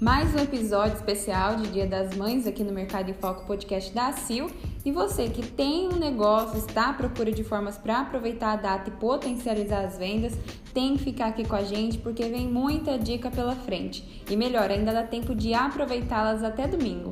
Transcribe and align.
mais 0.00 0.34
um 0.34 0.38
episódio 0.38 0.94
especial 0.94 1.56
de 1.56 1.68
Dia 1.68 1.86
das 1.86 2.14
Mães 2.14 2.46
aqui 2.46 2.62
no 2.62 2.70
Mercado 2.70 3.10
em 3.10 3.14
Foco 3.14 3.46
podcast 3.46 3.90
da 3.94 4.12
CIL. 4.12 4.50
E 4.84 4.92
você 4.92 5.30
que 5.30 5.44
tem 5.44 5.88
um 5.88 5.96
negócio, 5.96 6.58
está 6.58 6.90
à 6.90 6.92
procura 6.92 7.32
de 7.32 7.42
formas 7.42 7.78
para 7.78 8.00
aproveitar 8.00 8.52
a 8.52 8.56
data 8.56 8.90
e 8.90 8.92
potencializar 8.92 9.84
as 9.86 9.96
vendas, 9.96 10.34
tem 10.74 10.96
que 10.96 11.04
ficar 11.04 11.28
aqui 11.28 11.48
com 11.48 11.56
a 11.56 11.64
gente 11.64 11.96
porque 11.96 12.24
vem 12.28 12.46
muita 12.46 12.98
dica 12.98 13.30
pela 13.30 13.56
frente. 13.56 14.22
E 14.30 14.36
melhor, 14.36 14.70
ainda 14.70 14.92
dá 14.92 15.02
tempo 15.02 15.34
de 15.34 15.54
aproveitá-las 15.54 16.44
até 16.44 16.68
domingo. 16.68 17.10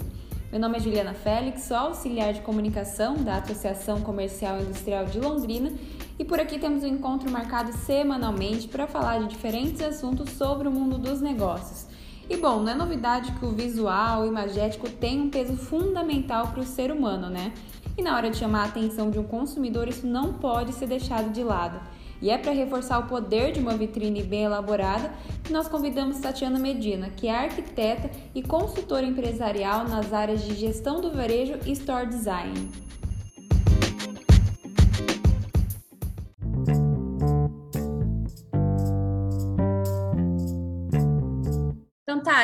Meu 0.53 0.61
nome 0.61 0.77
é 0.77 0.81
Juliana 0.81 1.15
Félix, 1.15 1.63
sou 1.63 1.77
auxiliar 1.77 2.35
de 2.35 2.43
comunicação 2.43 3.15
da 3.15 3.39
Associação 3.39 4.03
Comercial 4.03 4.59
e 4.59 4.63
Industrial 4.63 5.07
de 5.07 5.19
Londrina 5.19 5.73
e 6.19 6.25
por 6.25 6.39
aqui 6.39 6.59
temos 6.59 6.85
um 6.85 6.87
encontro 6.87 7.31
marcado 7.31 7.73
semanalmente 7.73 8.69
para 8.69 8.87
falar 8.87 9.19
de 9.21 9.29
diferentes 9.29 9.81
assuntos 9.81 10.31
sobre 10.31 10.69
o 10.69 10.71
mundo 10.71 10.97
dos 10.97 11.21
negócios. 11.21 11.84
E 12.29 12.37
bom, 12.37 12.61
não 12.61 12.73
é 12.73 12.75
novidade 12.75 13.33
que 13.33 13.45
o 13.45 13.51
visual, 13.51 14.27
imagético 14.27 14.89
tem 14.89 15.21
um 15.21 15.31
peso 15.31 15.57
fundamental 15.57 16.49
para 16.49 16.61
o 16.61 16.65
ser 16.65 16.91
humano, 16.91 17.29
né? 17.29 17.53
E 17.97 18.03
na 18.03 18.17
hora 18.17 18.31
de 18.31 18.39
chamar 18.39 18.63
a 18.63 18.65
atenção 18.67 19.11
de 19.11 19.19
um 19.19 19.25
consumidor, 19.25 19.89
isso 19.89 20.07
não 20.07 20.33
pode 20.33 20.73
ser 20.73 20.87
deixado 20.87 21.31
de 21.31 21.45
lado. 21.45 21.79
E 22.23 22.31
é 22.31 22.39
para 22.39 22.53
reforçar 22.53 22.99
o 22.99 23.07
poder 23.07 23.53
de 23.53 23.61
uma 23.61 23.77
vitrine 23.77 24.23
bem 24.23 24.45
elaborada 24.45 25.13
que 25.43 25.53
nós 25.53 25.69
convidamos 25.69 26.19
Tatiana 26.19 26.59
Medina, 26.59 27.11
que 27.11 27.27
é 27.27 27.37
arquiteta 27.37 28.11
e 28.35 28.43
consultora 28.43 29.05
empresarial 29.05 29.87
nas 29.87 30.13
áreas 30.13 30.43
de 30.43 30.55
gestão 30.55 31.01
do 31.01 31.13
varejo 31.13 31.59
e 31.67 31.73
store 31.73 32.07
design. 32.07 32.84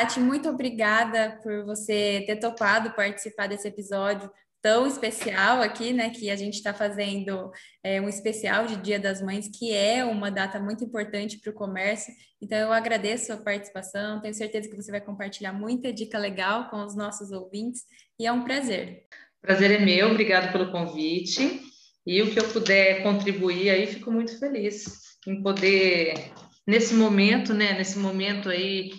Tati, 0.01 0.19
muito 0.19 0.49
obrigada 0.49 1.39
por 1.43 1.63
você 1.63 2.23
ter 2.25 2.37
topado 2.37 2.89
participar 2.95 3.45
desse 3.45 3.67
episódio 3.67 4.31
tão 4.59 4.87
especial 4.87 5.61
aqui, 5.61 5.93
né? 5.93 6.09
Que 6.09 6.31
a 6.31 6.35
gente 6.35 6.55
está 6.55 6.73
fazendo 6.73 7.51
é, 7.83 8.01
um 8.01 8.09
especial 8.09 8.65
de 8.65 8.77
Dia 8.77 8.99
das 8.99 9.21
Mães, 9.21 9.47
que 9.47 9.71
é 9.71 10.03
uma 10.03 10.31
data 10.31 10.59
muito 10.59 10.83
importante 10.83 11.37
para 11.37 11.51
o 11.51 11.53
comércio. 11.53 12.11
Então, 12.41 12.57
eu 12.57 12.73
agradeço 12.73 13.31
a 13.31 13.37
participação, 13.37 14.19
tenho 14.19 14.33
certeza 14.33 14.67
que 14.67 14.75
você 14.75 14.89
vai 14.89 15.01
compartilhar 15.01 15.53
muita 15.53 15.93
dica 15.93 16.17
legal 16.17 16.67
com 16.71 16.83
os 16.83 16.95
nossos 16.95 17.31
ouvintes 17.31 17.83
e 18.19 18.25
é 18.25 18.31
um 18.31 18.43
prazer. 18.43 19.03
Prazer 19.39 19.69
é 19.69 19.85
meu, 19.85 20.09
obrigado 20.09 20.51
pelo 20.51 20.71
convite. 20.71 21.61
E 22.07 22.23
o 22.23 22.31
que 22.31 22.39
eu 22.39 22.49
puder 22.49 23.03
contribuir 23.03 23.69
aí, 23.69 23.85
fico 23.85 24.11
muito 24.11 24.39
feliz 24.39 24.83
em 25.27 25.43
poder, 25.43 26.33
nesse 26.65 26.95
momento, 26.95 27.53
né? 27.53 27.73
Nesse 27.73 27.99
momento 27.99 28.49
aí 28.49 28.89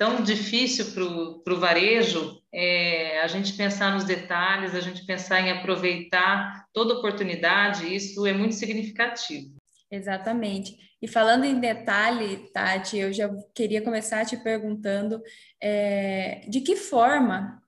tão 0.00 0.22
difícil 0.22 0.94
para 0.94 1.52
o 1.52 1.60
varejo, 1.60 2.40
é, 2.50 3.20
a 3.20 3.26
gente 3.26 3.52
pensar 3.52 3.92
nos 3.92 4.04
detalhes, 4.04 4.74
a 4.74 4.80
gente 4.80 5.04
pensar 5.04 5.42
em 5.42 5.50
aproveitar 5.50 6.64
toda 6.72 6.94
oportunidade, 6.94 7.94
isso 7.94 8.26
é 8.26 8.32
muito 8.32 8.54
significativo. 8.54 9.54
Exatamente. 9.90 10.74
E 11.02 11.06
falando 11.06 11.44
em 11.44 11.60
detalhe, 11.60 12.50
Tati, 12.50 12.96
eu 12.96 13.12
já 13.12 13.28
queria 13.54 13.82
começar 13.82 14.24
te 14.24 14.38
perguntando 14.38 15.20
é, 15.62 16.46
de 16.48 16.62
que 16.62 16.76
forma, 16.76 17.62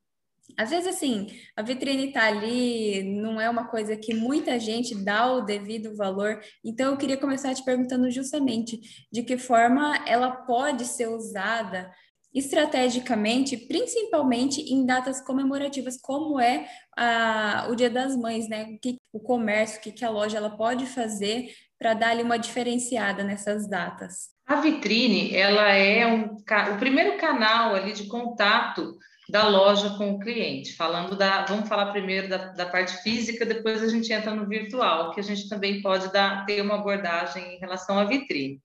às 0.57 0.71
vezes 0.71 0.87
assim, 0.87 1.27
a 1.55 1.61
vitrine 1.61 2.07
está 2.07 2.29
ali, 2.29 3.03
não 3.03 3.39
é 3.39 3.51
uma 3.51 3.69
coisa 3.69 3.95
que 3.95 4.15
muita 4.15 4.59
gente 4.59 4.95
dá 5.05 5.31
o 5.31 5.43
devido 5.43 5.95
valor, 5.95 6.41
então 6.65 6.93
eu 6.93 6.97
queria 6.97 7.19
começar 7.19 7.55
te 7.55 7.63
perguntando 7.63 8.11
justamente 8.11 8.81
de 9.13 9.23
que 9.23 9.37
forma 9.37 10.03
ela 10.07 10.31
pode 10.31 10.87
ser 10.87 11.09
usada 11.09 11.93
estrategicamente, 12.35 13.57
principalmente 13.57 14.61
em 14.73 14.87
datas 14.87 15.21
comemorativas, 15.21 16.01
como 16.01 16.41
é 16.41 16.67
a, 16.97 17.67
o 17.71 17.75
Dia 17.75 17.91
das 17.91 18.17
Mães, 18.17 18.49
né? 18.49 18.65
O 18.65 18.79
que 18.79 18.99
o 19.13 19.21
comércio, 19.21 19.79
o 19.79 19.83
que, 19.83 19.93
que 19.93 20.05
a 20.05 20.11
loja 20.11 20.39
ela 20.39 20.51
pode 20.51 20.87
fazer 20.87 21.53
para 21.79 21.95
dar 21.95 22.11
ali 22.11 22.23
uma 22.23 22.39
diferenciada 22.39 23.23
nessas 23.23 23.69
datas? 23.69 24.31
A 24.47 24.57
vitrine, 24.57 25.35
ela 25.35 25.73
é 25.73 26.07
um, 26.07 26.37
o 26.75 26.79
primeiro 26.79 27.17
canal 27.17 27.75
ali 27.75 27.93
de 27.93 28.05
contato 28.05 28.97
da 29.29 29.49
loja 29.49 29.91
com 29.97 30.13
o 30.13 30.19
cliente. 30.19 30.75
Falando 30.75 31.17
da, 31.17 31.45
vamos 31.45 31.69
falar 31.69 31.93
primeiro 31.93 32.29
da, 32.29 32.37
da 32.53 32.67
parte 32.67 33.03
física, 33.03 33.47
depois 33.47 33.83
a 33.83 33.89
gente 33.89 34.13
entra 34.13 34.35
no 34.35 34.47
virtual, 34.47 35.13
que 35.13 35.21
a 35.21 35.23
gente 35.23 35.49
também 35.49 35.81
pode 35.81 36.13
dar, 36.13 36.45
ter 36.45 36.61
uma 36.61 36.75
abordagem 36.75 37.55
em 37.55 37.59
relação 37.59 37.99
à 37.99 38.05
vitrine. 38.05 38.61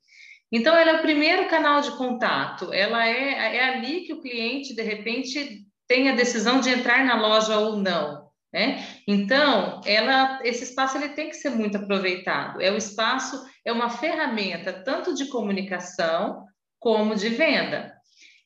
Então, 0.51 0.75
ela 0.75 0.91
é 0.91 0.95
o 0.95 1.01
primeiro 1.01 1.47
canal 1.49 1.81
de 1.81 1.91
contato, 1.97 2.71
ela 2.73 3.05
é, 3.05 3.57
é 3.57 3.63
ali 3.69 4.01
que 4.01 4.13
o 4.13 4.21
cliente, 4.21 4.73
de 4.73 4.81
repente, 4.81 5.65
tem 5.87 6.09
a 6.09 6.15
decisão 6.15 6.59
de 6.59 6.69
entrar 6.69 7.05
na 7.05 7.19
loja 7.19 7.57
ou 7.57 7.77
não. 7.77 8.27
Né? 8.53 8.85
Então, 9.05 9.81
ela, 9.85 10.39
esse 10.43 10.63
espaço 10.63 10.97
ele 10.97 11.09
tem 11.09 11.29
que 11.29 11.35
ser 11.35 11.49
muito 11.49 11.77
aproveitado. 11.77 12.61
É 12.61 12.71
o 12.71 12.77
espaço, 12.77 13.45
é 13.65 13.71
uma 13.71 13.89
ferramenta 13.89 14.71
tanto 14.71 15.13
de 15.13 15.25
comunicação 15.25 16.45
como 16.79 17.15
de 17.15 17.29
venda. 17.29 17.93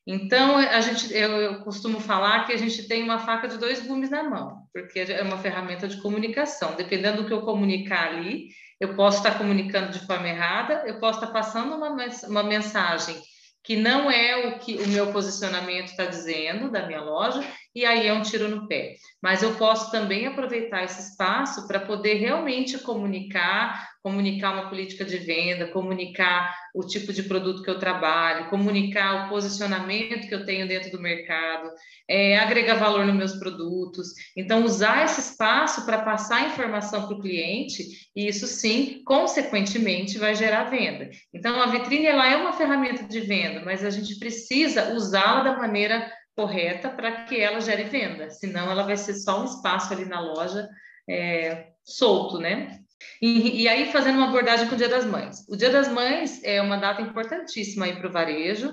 Então, 0.06 0.58
a 0.58 0.82
gente, 0.82 1.14
eu, 1.14 1.32
eu, 1.38 1.64
costumo 1.64 2.00
falar 2.00 2.46
que 2.46 2.54
a 2.54 2.58
gente 2.58 2.88
tem 2.88 3.04
uma 3.04 3.20
faca 3.20 3.48
de 3.48 3.60
dois 3.60 3.86
gumes 3.86 4.10
na 4.10 4.24
mão, 4.24 4.64
porque 4.74 5.00
é 5.00 5.22
uma 5.22 5.38
ferramenta 5.38 5.88
de 5.88 6.02
comunicação. 6.02 6.76
Dependendo 6.76 7.22
do 7.22 7.28
que 7.28 7.34
eu 7.34 7.42
comunicar 7.42 8.08
ali, 8.08 8.48
eu 8.82 8.96
posso 8.96 9.18
estar 9.18 9.38
comunicando 9.38 9.92
de 9.92 10.00
forma 10.08 10.28
errada, 10.28 10.84
eu 10.88 11.00
posso 11.00 11.20
estar 11.20 11.32
passando 11.32 11.76
uma, 11.76 11.96
uma 12.28 12.42
mensagem 12.42 13.16
que 13.64 13.76
não 13.76 14.10
é 14.10 14.48
o 14.48 14.58
que 14.60 14.78
o 14.78 14.88
meu 14.88 15.14
posicionamento 15.14 15.90
está 15.90 16.06
dizendo 16.06 16.72
da 16.72 16.88
minha 16.88 17.00
loja, 17.00 17.48
e 17.74 17.86
aí 17.86 18.08
é 18.08 18.14
um 18.14 18.22
tiro 18.22 18.50
no 18.50 18.68
pé. 18.68 18.96
Mas 19.22 19.42
eu 19.42 19.56
posso 19.56 19.92
também 19.92 20.26
aproveitar 20.26 20.84
esse 20.84 21.12
espaço 21.12 21.68
para 21.68 21.80
poder 21.80 22.16
realmente 22.16 22.78
comunicar, 22.80 23.90
comunicar 24.04 24.54
uma 24.54 24.70
política 24.70 25.06
de 25.06 25.18
venda, 25.18 25.68
comunicar 25.68 26.54
o 26.74 26.86
tipo 26.86 27.14
de 27.14 27.24
produto 27.24 27.62
que 27.62 27.70
eu 27.70 27.80
trabalho, 27.80 28.50
comunicar 28.50 29.26
o 29.26 29.30
posicionamento 29.30 30.28
que 30.28 30.36
eu 30.36 30.46
tenho 30.46 30.68
dentro 30.68 30.92
do 30.92 31.00
mercado, 31.00 31.70
é, 32.10 32.38
agregar 32.40 32.76
valor 32.76 33.06
nos 33.06 33.16
meus 33.16 33.34
produtos. 33.34 34.10
Então, 34.36 34.66
usar 34.66 35.06
esse 35.06 35.22
espaço 35.22 35.86
para 35.86 36.02
passar 36.02 36.48
informação 36.48 37.08
para 37.08 37.16
o 37.16 37.22
cliente, 37.22 37.84
e 38.16 38.28
isso 38.28 38.48
sim, 38.48 39.02
consequentemente, 39.06 40.18
vai 40.18 40.36
gerar 40.36 40.66
venda. 40.66 41.10
Então, 41.34 41.62
a 41.62 41.68
vitrine 41.68 42.08
ela 42.08 42.30
é 42.30 42.36
uma 42.36 42.54
ferramenta 42.54 43.08
de 43.08 43.22
venda, 43.22 43.62
mas 43.64 43.86
a 43.86 43.90
gente 43.90 44.18
precisa 44.20 44.94
usá-la 44.94 45.44
da 45.44 45.58
maneira 45.58 46.12
correta 46.42 46.90
para 46.90 47.26
que 47.26 47.40
ela 47.40 47.62
gere 47.62 47.84
venda, 47.84 48.32
senão 48.32 48.72
ela 48.72 48.82
vai 48.82 48.98
ser 48.98 49.14
só 49.14 49.42
um 49.42 49.46
espaço 49.46 49.94
ali 49.94 50.06
na 50.06 50.20
loja 50.20 50.68
é, 51.08 51.68
solto, 51.84 52.40
né? 52.40 52.80
E, 53.22 53.64
e, 53.64 53.68
aí, 53.68 53.92
fazendo 53.92 54.18
uma 54.18 54.30
abordagem 54.30 54.68
com 54.68 54.76
o 54.76 54.78
Dia 54.78 54.90
das 54.90 55.06
Mães. 55.06 55.48
O 55.48 55.56
Dia 55.56 55.70
das 55.70 55.88
Mães 55.88 56.44
é 56.44 56.62
uma 56.62 56.78
data 56.78 57.02
importantíssima 57.02 57.86
aí 57.86 57.96
para 57.96 58.08
o 58.08 58.12
varejo, 58.12 58.72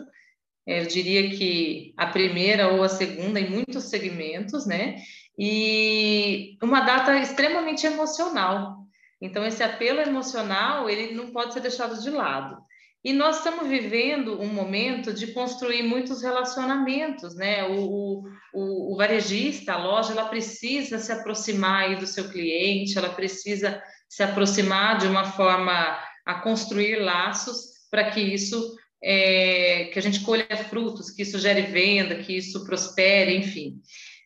é, 0.67 0.83
eu 0.83 0.87
diria 0.87 1.31
que 1.31 1.95
a 1.97 2.07
primeira 2.07 2.69
ou 2.69 2.83
a 2.83 2.89
segunda 2.89 3.41
em 3.41 3.51
muitos 3.51 3.85
segmentos, 3.85 4.67
né? 4.67 4.97
E 5.39 6.57
uma 6.63 6.81
data 6.81 7.17
extremamente 7.19 7.87
emocional. 7.87 8.77
Então, 9.21 9.45
esse 9.47 9.63
apelo 9.63 10.01
emocional, 10.01 10.89
ele 10.89 11.15
não 11.15 11.33
pode 11.33 11.53
ser 11.53 11.61
deixado 11.61 12.01
de 12.03 12.11
lado. 12.11 12.59
E 13.05 13.13
nós 13.13 13.39
estamos 13.39 13.69
vivendo 13.69 14.41
um 14.41 14.49
momento 14.49 15.13
de 15.13 15.29
construir 15.29 15.83
muitos 15.83 16.21
relacionamentos, 16.21 17.35
né? 17.37 17.65
O, 17.69 18.25
o, 18.53 18.93
o 18.93 18.97
varejista, 18.97 19.75
a 19.75 19.83
loja, 19.83 20.13
ela 20.13 20.29
precisa 20.29 20.99
se 20.99 21.13
aproximar 21.13 21.97
do 21.97 22.07
seu 22.07 22.29
cliente, 22.29 22.99
ela 22.99 23.11
precisa 23.11 23.81
se 24.09 24.23
aproximar 24.23 24.99
de 24.99 25.07
uma 25.07 25.25
forma 25.33 25.99
a 26.27 26.35
construir 26.41 26.97
laços 26.97 27.79
para 27.91 28.11
que 28.11 28.21
isso, 28.21 28.77
é, 29.03 29.91
que 29.93 29.99
a 29.99 30.03
gente 30.03 30.21
colha 30.21 30.47
frutos, 30.69 31.11
que 31.11 31.23
isso 31.23 31.39
gere 31.39 31.63
venda, 31.63 32.17
que 32.17 32.37
isso 32.37 32.65
prospere, 32.65 33.37
enfim, 33.37 33.81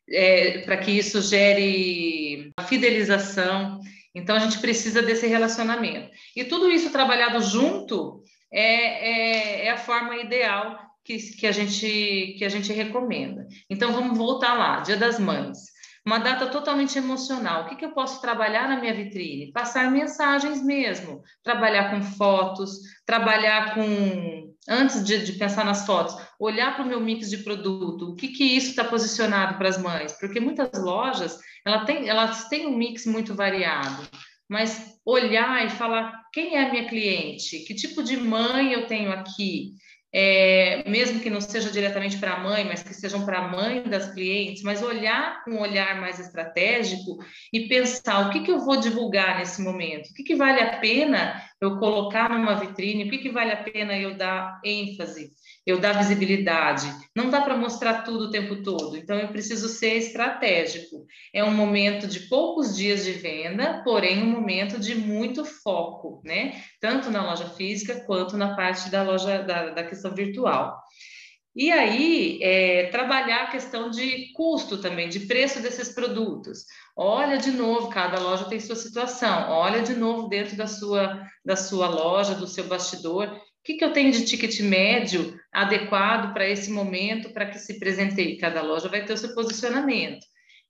é, 0.09 0.59
para 0.59 0.79
que 0.79 0.93
isso 0.93 1.21
gere 1.21 2.51
fidelização. 2.67 3.81
Então, 4.15 4.35
a 4.35 4.41
gente 4.41 4.59
precisa 4.59 5.03
desse 5.03 5.27
relacionamento. 5.27 6.11
E 6.35 6.45
tudo 6.45 6.71
isso 6.71 6.91
trabalhado 6.91 7.41
junto 7.43 8.23
é, 8.53 9.63
é, 9.63 9.67
é 9.67 9.71
a 9.71 9.79
forma 9.79 10.17
ideal 10.17 10.79
que, 11.05 11.17
que, 11.19 11.47
a 11.47 11.53
gente, 11.53 12.37
que 12.39 12.45
a 12.45 12.49
gente 12.49 12.73
recomenda. 12.73 13.47
Então, 13.69 13.93
vamos 13.93 14.17
voltar 14.17 14.55
lá, 14.55 14.81
Dia 14.81 14.97
das 14.97 15.19
Mães. 15.19 15.73
Uma 16.05 16.19
data 16.19 16.49
totalmente 16.49 16.99
emocional. 16.99 17.63
O 17.63 17.69
que, 17.69 17.77
que 17.77 17.85
eu 17.85 17.93
posso 17.93 18.21
trabalhar 18.21 18.69
na 18.69 18.81
minha 18.81 18.93
vitrine? 18.93 19.53
Passar 19.53 19.91
mensagens 19.91 20.61
mesmo, 20.63 21.23
trabalhar 21.45 21.91
com 21.91 22.03
fotos, 22.03 22.81
trabalhar 23.07 23.75
com. 23.75 24.53
Antes 24.69 25.05
de, 25.05 25.25
de 25.25 25.33
pensar 25.33 25.65
nas 25.65 25.85
fotos, 25.87 26.17
olhar 26.39 26.75
para 26.75 26.85
o 26.85 26.89
meu 26.89 27.01
mix 27.01 27.29
de 27.29 27.39
produto, 27.39 28.11
o 28.11 28.15
que, 28.15 28.29
que 28.29 28.45
isso 28.45 28.71
está 28.71 28.85
posicionado 28.85 29.59
para 29.59 29.69
as 29.69 29.79
mães? 29.79 30.13
Porque 30.21 30.39
muitas 30.39 30.71
lojas 30.81 31.37
ela 31.67 31.85
tem, 31.85 32.09
elas 32.09 32.49
têm 32.49 32.67
um 32.67 32.77
mix 32.77 33.05
muito 33.05 33.35
variado 33.35 34.09
mas 34.53 35.01
olhar 35.03 35.65
e 35.65 35.71
falar 35.71 36.13
quem 36.31 36.57
é 36.57 36.65
a 36.67 36.71
minha 36.71 36.87
cliente, 36.87 37.61
que 37.61 37.75
tipo 37.75 38.03
de 38.03 38.19
mãe 38.19 38.75
eu 38.75 38.87
tenho 38.87 39.11
aqui, 39.11 39.73
é, 40.15 40.87
mesmo 40.87 41.21
que 41.21 41.31
não 41.31 41.41
seja 41.41 41.71
diretamente 41.71 42.19
para 42.19 42.35
a 42.35 42.41
mãe, 42.41 42.63
mas 42.67 42.83
que 42.83 42.93
sejam 42.93 43.25
para 43.25 43.39
a 43.39 43.49
mãe 43.49 43.83
das 43.83 44.13
clientes, 44.13 44.63
mas 44.63 44.83
olhar 44.83 45.43
com 45.43 45.53
um 45.53 45.61
olhar 45.61 45.99
mais 45.99 46.21
estratégico 46.21 47.17
e 47.51 47.67
pensar 47.67 48.29
o 48.29 48.31
que, 48.31 48.41
que 48.41 48.51
eu 48.51 48.61
vou 48.61 48.79
divulgar 48.79 49.39
nesse 49.39 49.63
momento, 49.63 50.11
o 50.11 50.15
que, 50.15 50.23
que 50.23 50.37
vale 50.37 50.61
a 50.61 50.79
pena 50.79 51.43
eu 51.59 51.79
colocar 51.79 52.29
numa 52.29 52.55
vitrine, 52.55 53.05
o 53.05 53.11
que, 53.11 53.19
que 53.19 53.31
vale 53.31 53.53
a 53.53 53.65
pena 53.65 53.97
eu 53.97 54.15
dar 54.19 54.61
ênfase 54.63 55.31
eu 55.67 55.79
dar 55.79 55.99
visibilidade. 55.99 56.93
Não 57.15 57.31
dá 57.31 57.41
para 57.41 57.57
mostrar 57.57 58.03
tudo 58.03 58.25
o 58.25 58.31
tempo 58.31 58.63
todo, 58.63 58.97
então 58.97 59.17
eu 59.17 59.29
preciso 59.29 59.69
ser 59.69 59.95
estratégico. 59.95 61.07
É 61.33 61.45
um 61.45 61.53
momento 61.53 62.07
de 62.07 62.21
poucos 62.29 62.77
dias 62.77 63.05
de 63.05 63.13
venda, 63.13 63.83
porém 63.85 64.23
um 64.23 64.27
momento 64.27 64.79
de 64.79 64.95
muito 64.95 65.45
foco, 65.45 66.21
né? 66.25 66.63
Tanto 66.81 67.11
na 67.11 67.25
loja 67.25 67.49
física 67.51 68.05
quanto 68.07 68.37
na 68.37 68.57
parte 68.57 68.91
da 68.91 69.03
loja 69.03 69.43
da, 69.43 69.71
da 69.71 69.85
questão 69.85 70.15
virtual. 70.15 70.77
E 71.55 71.71
aí, 71.71 72.43
é, 72.43 72.87
trabalhar 72.87 73.43
a 73.43 73.51
questão 73.51 73.91
de 73.91 74.33
custo 74.33 74.79
também, 74.79 75.11
de 75.11 75.21
preço 75.21 75.61
desses 75.61 75.91
produtos. 75.91 76.65
Olha 76.97 77.37
de 77.37 77.51
novo, 77.51 77.91
cada 77.91 78.19
loja 78.19 78.47
tem 78.47 78.59
sua 78.59 78.75
situação. 78.75 79.51
Olha 79.51 79.83
de 79.83 79.95
novo 79.95 80.29
dentro 80.29 80.57
da 80.57 80.67
sua, 80.67 81.23
da 81.45 81.55
sua 81.55 81.89
loja, 81.89 82.35
do 82.35 82.47
seu 82.47 82.65
bastidor, 82.65 83.39
o 83.63 83.65
que, 83.65 83.75
que 83.75 83.85
eu 83.85 83.93
tenho 83.93 84.11
de 84.11 84.25
ticket 84.25 84.59
médio 84.61 85.39
adequado 85.53 86.33
para 86.33 86.49
esse 86.49 86.69
momento, 86.69 87.33
para 87.33 87.47
que 87.47 87.61
se 87.61 87.79
presenteie? 87.79 88.37
Cada 88.37 88.61
loja 88.61 88.89
vai 88.89 89.05
ter 89.05 89.13
o 89.13 89.17
seu 89.17 89.33
posicionamento. 89.37 90.27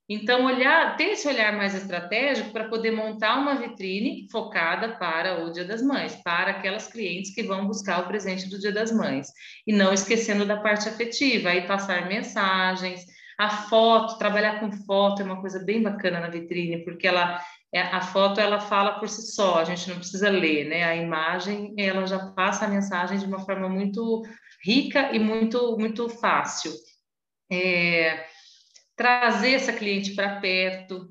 Então, 0.07 0.45
olhar, 0.45 0.95
ter 0.95 1.13
esse 1.13 1.27
olhar 1.27 1.57
mais 1.57 1.73
estratégico 1.73 2.51
para 2.51 2.69
poder 2.69 2.91
montar 2.91 3.39
uma 3.39 3.55
vitrine 3.55 4.27
focada 4.31 4.95
para 4.99 5.43
o 5.43 5.51
Dia 5.51 5.65
das 5.65 5.81
Mães, 5.81 6.15
para 6.23 6.51
aquelas 6.51 6.85
clientes 6.85 7.33
que 7.33 7.41
vão 7.41 7.65
buscar 7.65 8.03
o 8.03 8.07
presente 8.07 8.47
do 8.47 8.59
Dia 8.59 8.71
das 8.71 8.91
Mães. 8.91 9.27
E 9.65 9.73
não 9.73 9.91
esquecendo 9.91 10.45
da 10.45 10.57
parte 10.57 10.87
afetiva, 10.87 11.49
aí 11.49 11.65
passar 11.65 12.07
mensagens, 12.07 13.03
a 13.39 13.49
foto, 13.49 14.19
trabalhar 14.19 14.59
com 14.59 14.71
foto 14.71 15.23
é 15.23 15.25
uma 15.25 15.41
coisa 15.41 15.65
bem 15.65 15.81
bacana 15.81 16.19
na 16.19 16.29
vitrine, 16.29 16.83
porque 16.83 17.07
ela 17.07 17.41
a 17.79 18.01
foto 18.01 18.39
ela 18.39 18.59
fala 18.59 18.99
por 18.99 19.09
si 19.09 19.33
só, 19.33 19.59
a 19.59 19.63
gente 19.63 19.89
não 19.89 19.97
precisa 19.97 20.29
ler, 20.29 20.65
né? 20.65 20.83
A 20.83 20.95
imagem 20.95 21.73
ela 21.77 22.05
já 22.05 22.31
passa 22.31 22.65
a 22.65 22.67
mensagem 22.67 23.17
de 23.17 23.25
uma 23.25 23.39
forma 23.39 23.67
muito 23.67 24.21
rica 24.63 25.11
e 25.11 25.19
muito 25.19 25.77
muito 25.77 26.07
fácil. 26.07 26.71
É, 27.51 28.25
trazer 28.95 29.53
essa 29.53 29.73
cliente 29.73 30.13
para 30.13 30.39
perto, 30.39 31.07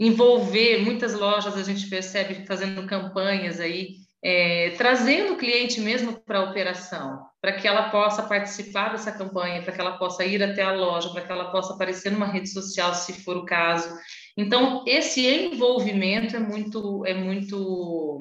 envolver 0.00 0.78
muitas 0.78 1.14
lojas 1.14 1.56
a 1.56 1.62
gente 1.62 1.88
percebe 1.88 2.46
fazendo 2.46 2.86
campanhas 2.86 3.60
aí, 3.60 3.96
é, 4.22 4.70
trazendo 4.70 5.34
o 5.34 5.36
cliente 5.36 5.80
mesmo 5.80 6.20
para 6.24 6.38
a 6.38 6.50
operação, 6.50 7.24
para 7.40 7.52
que 7.52 7.68
ela 7.68 7.90
possa 7.90 8.22
participar 8.22 8.90
dessa 8.90 9.12
campanha, 9.12 9.62
para 9.62 9.72
que 9.72 9.80
ela 9.80 9.98
possa 9.98 10.24
ir 10.24 10.42
até 10.42 10.62
a 10.62 10.72
loja, 10.72 11.10
para 11.10 11.22
que 11.22 11.30
ela 11.30 11.50
possa 11.50 11.74
aparecer 11.74 12.10
numa 12.10 12.26
rede 12.26 12.48
social, 12.48 12.94
se 12.94 13.12
for 13.22 13.36
o 13.36 13.44
caso. 13.44 13.96
Então, 14.36 14.84
esse 14.86 15.26
envolvimento 15.26 16.36
é 16.36 16.38
muito, 16.38 17.06
é 17.06 17.14
muito 17.14 18.18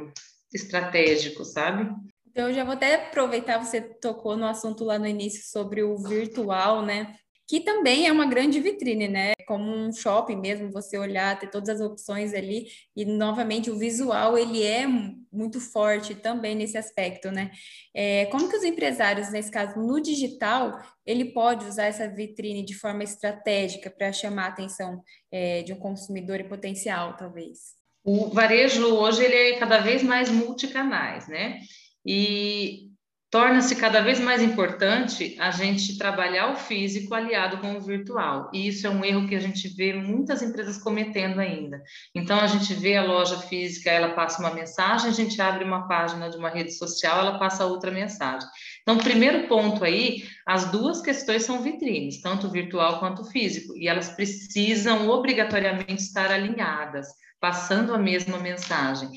estratégico, 0.54 1.44
sabe? 1.44 1.90
Então, 2.28 2.48
eu 2.48 2.54
já 2.54 2.64
vou 2.64 2.74
até 2.74 2.96
aproveitar, 2.96 3.58
você 3.58 3.82
tocou 3.82 4.38
no 4.38 4.46
assunto 4.46 4.84
lá 4.84 4.98
no 4.98 5.08
início 5.08 5.44
sobre 5.50 5.84
o 5.84 5.98
virtual, 5.98 6.82
né? 6.86 7.16
Que 7.48 7.60
também 7.60 8.08
é 8.08 8.12
uma 8.12 8.26
grande 8.26 8.60
vitrine, 8.60 9.08
né? 9.08 9.34
Como 9.48 9.72
um 9.72 9.94
shopping 9.94 10.38
mesmo, 10.38 10.72
você 10.72 10.98
olhar, 10.98 11.38
ter 11.38 11.50
todas 11.50 11.70
as 11.70 11.80
opções 11.80 12.34
ali, 12.34 12.68
e 12.96 13.06
novamente 13.06 13.70
o 13.70 13.78
visual 13.78 14.36
ele 14.36 14.64
é 14.64 14.88
muito 15.32 15.60
forte 15.60 16.16
também 16.16 16.56
nesse 16.56 16.78
aspecto, 16.78 17.30
né? 17.30 17.52
É, 17.94 18.26
como 18.26 18.50
que 18.50 18.58
os 18.58 18.64
empresários, 18.64 19.32
nesse 19.32 19.52
caso, 19.52 19.78
no 19.80 20.02
digital, 20.02 20.80
ele 21.06 21.26
pode 21.34 21.66
usar 21.66 21.86
essa 21.86 22.08
vitrine 22.08 22.66
de 22.66 22.74
forma 22.74 23.04
estratégica 23.04 23.92
para 23.92 24.12
chamar 24.12 24.46
a 24.46 24.50
atenção 24.50 25.04
é, 25.32 25.62
de 25.62 25.72
um 25.74 25.78
consumidor 25.78 26.40
em 26.40 26.48
potencial, 26.48 27.16
talvez? 27.16 27.76
O 28.04 28.30
varejo 28.30 28.86
hoje 28.88 29.24
ele 29.24 29.36
é 29.36 29.60
cada 29.60 29.80
vez 29.80 30.02
mais 30.02 30.30
multicanais, 30.30 31.28
né? 31.28 31.60
E 32.06 32.92
torna-se 33.36 33.76
cada 33.76 34.00
vez 34.00 34.18
mais 34.18 34.42
importante 34.42 35.36
a 35.42 35.52
gente 35.52 35.98
trabalhar 35.98 36.54
o 36.54 36.56
físico 36.56 37.14
aliado 37.14 37.58
com 37.58 37.76
o 37.76 37.82
virtual. 37.82 38.50
E 38.54 38.70
isso 38.70 38.88
é 38.88 38.90
um 38.90 39.04
erro 39.04 39.28
que 39.28 39.36
a 39.36 39.42
gente 39.42 39.68
vê 39.68 39.92
muitas 39.92 40.42
empresas 40.42 40.78
cometendo 40.78 41.42
ainda. 41.42 41.84
Então, 42.16 42.40
a 42.40 42.48
gente 42.48 42.74
vê 42.74 42.96
a 42.96 43.04
loja 43.04 43.38
física, 43.40 43.92
ela 43.92 44.14
passa 44.14 44.40
uma 44.40 44.54
mensagem, 44.54 45.10
a 45.10 45.14
gente 45.14 45.42
abre 45.42 45.66
uma 45.66 45.86
página 45.86 46.30
de 46.30 46.38
uma 46.38 46.48
rede 46.48 46.72
social, 46.72 47.20
ela 47.20 47.38
passa 47.38 47.66
outra 47.66 47.92
mensagem. 47.92 48.48
Então, 48.84 48.98
primeiro 49.00 49.50
ponto 49.50 49.84
aí, 49.84 50.24
as 50.48 50.72
duas 50.72 51.02
questões 51.02 51.44
são 51.44 51.62
vitrines, 51.62 52.22
tanto 52.22 52.50
virtual 52.50 53.02
quanto 53.02 53.26
físico, 53.26 53.76
e 53.76 53.90
elas 53.90 54.08
precisam 54.08 55.10
obrigatoriamente 55.10 56.04
estar 56.04 56.32
alinhadas, 56.32 57.08
passando 57.42 57.94
a 57.94 57.98
mesma 57.98 58.38
mensagem. 58.38 59.10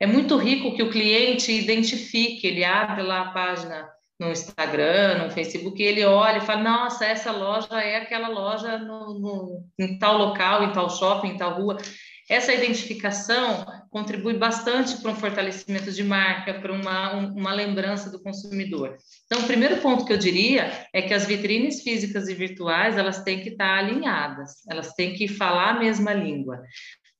É 0.00 0.06
muito 0.06 0.36
rico 0.36 0.74
que 0.74 0.82
o 0.82 0.90
cliente 0.90 1.50
identifique, 1.50 2.46
ele 2.46 2.64
abre 2.64 3.02
lá 3.02 3.22
a 3.22 3.30
página 3.32 3.88
no 4.18 4.30
Instagram, 4.30 5.24
no 5.24 5.30
Facebook, 5.30 5.80
e 5.80 5.86
ele 5.86 6.04
olha 6.04 6.38
e 6.38 6.46
fala: 6.46 6.62
Nossa, 6.62 7.04
essa 7.04 7.30
loja 7.30 7.80
é 7.80 7.96
aquela 7.96 8.28
loja 8.28 8.78
no, 8.78 9.18
no, 9.18 9.64
em 9.78 9.98
tal 9.98 10.18
local, 10.18 10.64
em 10.64 10.72
tal 10.72 10.90
shopping, 10.90 11.28
em 11.28 11.36
tal 11.36 11.60
rua. 11.60 11.78
Essa 12.28 12.52
identificação 12.52 13.64
contribui 13.90 14.34
bastante 14.34 15.00
para 15.00 15.10
um 15.10 15.16
fortalecimento 15.16 15.90
de 15.90 16.04
marca, 16.04 16.60
para 16.60 16.72
uma, 16.72 17.12
uma 17.14 17.54
lembrança 17.54 18.10
do 18.10 18.22
consumidor. 18.22 18.98
Então, 19.24 19.42
o 19.42 19.46
primeiro 19.46 19.78
ponto 19.78 20.04
que 20.04 20.12
eu 20.12 20.18
diria 20.18 20.70
é 20.92 21.00
que 21.00 21.14
as 21.14 21.24
vitrines 21.24 21.82
físicas 21.82 22.28
e 22.28 22.34
virtuais 22.34 22.98
elas 22.98 23.22
têm 23.22 23.40
que 23.40 23.50
estar 23.50 23.78
alinhadas, 23.78 24.56
elas 24.70 24.92
têm 24.92 25.14
que 25.14 25.26
falar 25.26 25.70
a 25.70 25.78
mesma 25.78 26.12
língua. 26.12 26.60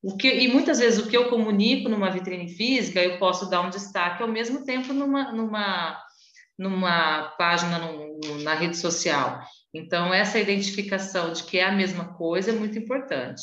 O 0.03 0.17
que, 0.17 0.29
e 0.33 0.49
muitas 0.49 0.79
vezes 0.79 0.99
o 0.99 1.09
que 1.09 1.17
eu 1.17 1.29
comunico 1.29 1.89
numa 1.89 2.11
vitrine 2.11 2.49
física, 2.49 3.03
eu 3.03 3.19
posso 3.19 3.51
dar 3.51 3.63
um 3.63 3.71
destaque 3.71 4.23
ao 4.23 4.29
mesmo 4.29 4.65
tempo 4.65 4.93
numa, 4.93 5.33
numa, 5.33 6.01
numa 6.57 7.23
página 7.37 7.79
no, 7.79 8.21
na 8.43 8.55
rede 8.55 8.77
social. 8.77 9.41
Então, 9.75 10.15
essa 10.15 10.39
identificação 10.39 11.33
de 11.33 11.43
que 11.43 11.59
é 11.59 11.65
a 11.65 11.73
mesma 11.73 12.15
coisa 12.15 12.51
é 12.51 12.55
muito 12.55 12.79
importante. 12.79 13.43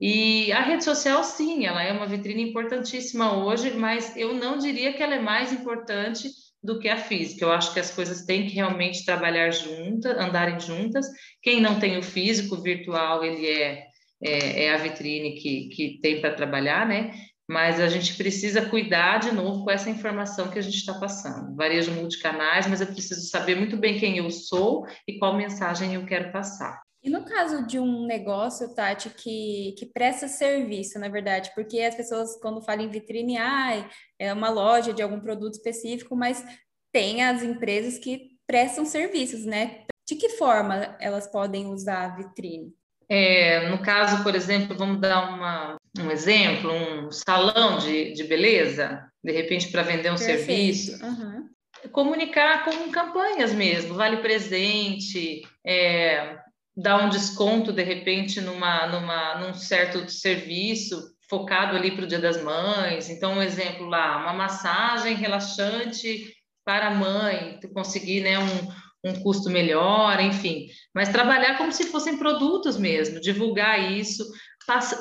E 0.00 0.52
a 0.52 0.60
rede 0.60 0.84
social, 0.84 1.24
sim, 1.24 1.66
ela 1.66 1.82
é 1.82 1.92
uma 1.92 2.06
vitrine 2.06 2.48
importantíssima 2.48 3.36
hoje, 3.36 3.72
mas 3.72 4.16
eu 4.16 4.32
não 4.32 4.56
diria 4.56 4.92
que 4.92 5.02
ela 5.02 5.16
é 5.16 5.20
mais 5.20 5.52
importante 5.52 6.30
do 6.62 6.78
que 6.78 6.88
a 6.88 6.96
física. 6.96 7.44
Eu 7.44 7.52
acho 7.52 7.72
que 7.72 7.80
as 7.80 7.90
coisas 7.90 8.24
têm 8.24 8.46
que 8.46 8.54
realmente 8.54 9.04
trabalhar 9.04 9.50
juntas, 9.50 10.16
andarem 10.16 10.58
juntas. 10.60 11.06
Quem 11.42 11.60
não 11.60 11.80
tem 11.80 11.98
o 11.98 12.02
físico, 12.02 12.54
o 12.54 12.62
virtual, 12.62 13.24
ele 13.24 13.46
é 13.48 13.87
é, 14.22 14.64
é 14.64 14.74
a 14.74 14.76
vitrine 14.76 15.34
que, 15.34 15.68
que 15.68 15.98
tem 16.00 16.20
para 16.20 16.34
trabalhar, 16.34 16.86
né? 16.86 17.12
Mas 17.50 17.80
a 17.80 17.88
gente 17.88 18.14
precisa 18.14 18.68
cuidar 18.68 19.18
de 19.18 19.32
novo 19.32 19.64
com 19.64 19.70
essa 19.70 19.88
informação 19.88 20.50
que 20.50 20.58
a 20.58 20.62
gente 20.62 20.76
está 20.76 20.94
passando. 20.94 21.56
Varejo 21.56 21.92
multicanais, 21.92 22.66
mas 22.66 22.80
eu 22.80 22.86
preciso 22.86 23.26
saber 23.28 23.54
muito 23.54 23.76
bem 23.76 23.98
quem 23.98 24.18
eu 24.18 24.30
sou 24.30 24.86
e 25.06 25.18
qual 25.18 25.36
mensagem 25.36 25.94
eu 25.94 26.04
quero 26.04 26.30
passar. 26.30 26.78
E 27.02 27.08
no 27.08 27.24
caso 27.24 27.66
de 27.66 27.78
um 27.78 28.04
negócio, 28.06 28.74
Tati, 28.74 29.08
que, 29.10 29.74
que 29.78 29.86
presta 29.86 30.26
serviço, 30.26 30.98
na 30.98 31.08
verdade, 31.08 31.50
porque 31.54 31.80
as 31.80 31.94
pessoas, 31.94 32.36
quando 32.40 32.60
falam 32.60 32.84
em 32.84 32.90
vitrine, 32.90 33.38
ah, 33.38 33.88
é 34.18 34.32
uma 34.32 34.50
loja 34.50 34.92
de 34.92 35.00
algum 35.00 35.20
produto 35.20 35.54
específico, 35.54 36.16
mas 36.16 36.44
tem 36.92 37.22
as 37.22 37.42
empresas 37.42 37.98
que 37.98 38.36
prestam 38.46 38.84
serviços, 38.84 39.44
né? 39.44 39.84
De 40.06 40.16
que 40.16 40.30
forma 40.30 40.96
elas 41.00 41.26
podem 41.30 41.66
usar 41.68 42.04
a 42.04 42.16
vitrine? 42.16 42.74
É, 43.10 43.68
no 43.70 43.78
caso, 43.78 44.22
por 44.22 44.34
exemplo, 44.34 44.76
vamos 44.76 45.00
dar 45.00 45.30
uma, 45.30 45.76
um 45.98 46.10
exemplo, 46.10 46.70
um 46.72 47.10
salão 47.10 47.78
de, 47.78 48.12
de 48.12 48.24
beleza, 48.24 49.10
de 49.24 49.32
repente 49.32 49.68
para 49.68 49.82
vender 49.82 50.10
um 50.12 50.16
Perfeito. 50.16 50.44
serviço. 50.44 51.04
Uhum. 51.04 51.48
Comunicar 51.90 52.64
com 52.64 52.90
campanhas 52.90 53.52
mesmo, 53.52 53.94
vale 53.94 54.18
presente, 54.18 55.42
é, 55.64 56.36
dar 56.76 57.04
um 57.04 57.08
desconto 57.08 57.72
de 57.72 57.82
repente 57.82 58.40
numa, 58.40 58.86
numa, 58.86 59.38
num 59.38 59.54
certo 59.54 60.08
serviço 60.10 61.16
focado 61.28 61.76
ali 61.76 61.92
para 61.92 62.04
o 62.04 62.06
Dia 62.06 62.18
das 62.18 62.42
Mães. 62.42 63.08
Então, 63.08 63.34
um 63.34 63.42
exemplo 63.42 63.86
lá, 63.86 64.18
uma 64.22 64.32
massagem 64.32 65.14
relaxante 65.14 66.34
para 66.64 66.88
a 66.88 66.94
mãe, 66.94 67.58
conseguir 67.72 68.20
né, 68.20 68.38
um, 68.38 68.68
um 69.04 69.14
custo 69.20 69.48
melhor, 69.48 70.20
enfim, 70.20 70.68
mas 70.94 71.08
trabalhar 71.08 71.56
como 71.56 71.72
se 71.72 71.84
fossem 71.84 72.16
produtos 72.16 72.76
mesmo, 72.76 73.20
divulgar 73.20 73.92
isso, 73.92 74.24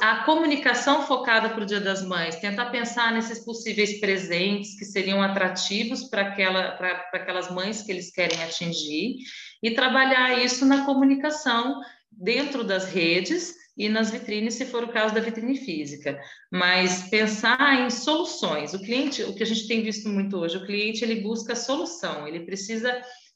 a 0.01 0.23
comunicação 0.23 1.05
focada 1.05 1.49
para 1.49 1.63
o 1.63 1.65
Dia 1.65 1.81
das 1.81 2.01
Mães, 2.05 2.37
tentar 2.37 2.67
pensar 2.67 3.11
nesses 3.11 3.43
possíveis 3.43 3.99
presentes 3.99 4.77
que 4.79 4.85
seriam 4.85 5.21
atrativos 5.21 6.05
para 6.05 6.21
aquela, 6.21 6.77
aquelas 7.11 7.51
mães 7.51 7.81
que 7.81 7.91
eles 7.91 8.09
querem 8.09 8.41
atingir 8.43 9.15
e 9.61 9.71
trabalhar 9.71 10.41
isso 10.41 10.65
na 10.65 10.85
comunicação 10.85 11.81
dentro 12.09 12.63
das 12.63 12.85
redes 12.85 13.55
e 13.77 13.89
nas 13.89 14.09
vitrines, 14.09 14.55
se 14.55 14.65
for 14.65 14.85
o 14.85 14.91
caso 14.91 15.13
da 15.13 15.19
vitrine 15.19 15.57
física. 15.57 16.19
Mas 16.51 17.09
pensar 17.09 17.85
em 17.85 17.89
soluções. 17.89 18.73
O 18.73 18.79
cliente, 18.79 19.21
o 19.23 19.35
que 19.35 19.43
a 19.43 19.45
gente 19.45 19.67
tem 19.67 19.83
visto 19.83 20.07
muito 20.09 20.37
hoje, 20.37 20.57
o 20.57 20.65
cliente 20.65 21.03
ele 21.03 21.21
busca 21.21 21.55
solução, 21.55 22.27
ele 22.27 22.39
precisa 22.39 22.89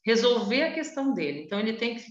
resolver 0.05 0.63
a 0.63 0.74
questão 0.74 1.13
dele. 1.13 1.43
Então, 1.43 1.60
ele 1.60 1.74
tem 1.74 1.96
que 1.96 2.05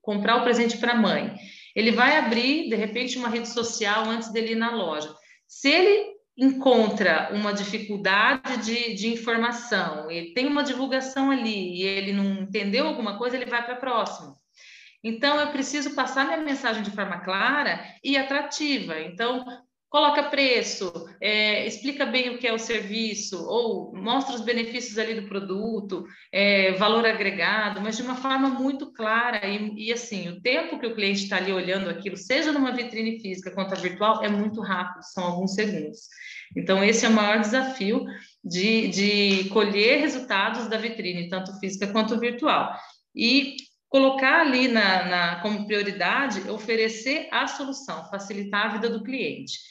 comprar 0.00 0.36
o 0.36 0.42
presente 0.42 0.76
para 0.78 0.92
a 0.92 1.00
mãe. 1.00 1.34
Ele 1.74 1.90
vai 1.90 2.18
abrir, 2.18 2.68
de 2.68 2.76
repente, 2.76 3.18
uma 3.18 3.28
rede 3.28 3.48
social 3.48 4.04
antes 4.04 4.32
dele 4.32 4.52
ir 4.52 4.56
na 4.56 4.74
loja. 4.74 5.14
Se 5.46 5.68
ele 5.68 6.12
encontra 6.36 7.30
uma 7.32 7.52
dificuldade 7.52 8.64
de, 8.64 8.94
de 8.94 9.08
informação, 9.12 10.10
ele 10.10 10.32
tem 10.32 10.46
uma 10.46 10.64
divulgação 10.64 11.30
ali 11.30 11.76
e 11.76 11.82
ele 11.82 12.12
não 12.12 12.42
entendeu 12.42 12.86
alguma 12.86 13.18
coisa, 13.18 13.36
ele 13.36 13.50
vai 13.50 13.64
para 13.64 13.74
a 13.74 13.80
próxima. 13.80 14.36
Então, 15.04 15.38
eu 15.40 15.50
preciso 15.50 15.94
passar 15.94 16.24
minha 16.26 16.38
mensagem 16.38 16.82
de 16.82 16.90
forma 16.90 17.20
clara 17.20 17.84
e 18.04 18.16
atrativa. 18.16 19.00
Então, 19.00 19.44
coloca 19.92 20.22
preço, 20.22 20.90
é, 21.20 21.66
explica 21.66 22.06
bem 22.06 22.30
o 22.30 22.38
que 22.38 22.46
é 22.46 22.52
o 22.52 22.58
serviço, 22.58 23.44
ou 23.46 23.94
mostra 23.94 24.34
os 24.34 24.40
benefícios 24.40 24.96
ali 24.96 25.20
do 25.20 25.28
produto, 25.28 26.06
é, 26.32 26.72
valor 26.72 27.04
agregado, 27.04 27.78
mas 27.78 27.98
de 27.98 28.02
uma 28.02 28.16
forma 28.16 28.48
muito 28.48 28.90
clara. 28.90 29.46
E, 29.46 29.88
e 29.88 29.92
assim, 29.92 30.30
o 30.30 30.40
tempo 30.40 30.78
que 30.78 30.86
o 30.86 30.94
cliente 30.94 31.24
está 31.24 31.36
ali 31.36 31.52
olhando 31.52 31.90
aquilo, 31.90 32.16
seja 32.16 32.52
numa 32.52 32.72
vitrine 32.72 33.20
física 33.20 33.50
quanto 33.50 33.74
a 33.74 33.76
virtual, 33.76 34.24
é 34.24 34.30
muito 34.30 34.62
rápido, 34.62 35.02
são 35.02 35.24
alguns 35.24 35.52
segundos. 35.52 35.98
Então, 36.56 36.82
esse 36.82 37.04
é 37.04 37.10
o 37.10 37.12
maior 37.12 37.40
desafio 37.40 38.06
de, 38.42 38.88
de 38.88 39.48
colher 39.50 40.00
resultados 40.00 40.68
da 40.68 40.78
vitrine, 40.78 41.28
tanto 41.28 41.58
física 41.60 41.92
quanto 41.92 42.18
virtual. 42.18 42.74
E 43.14 43.56
colocar 43.90 44.40
ali 44.40 44.68
na, 44.68 45.04
na, 45.04 45.40
como 45.42 45.66
prioridade 45.66 46.48
oferecer 46.48 47.28
a 47.30 47.46
solução, 47.46 48.08
facilitar 48.08 48.70
a 48.70 48.72
vida 48.72 48.88
do 48.88 49.04
cliente. 49.04 49.70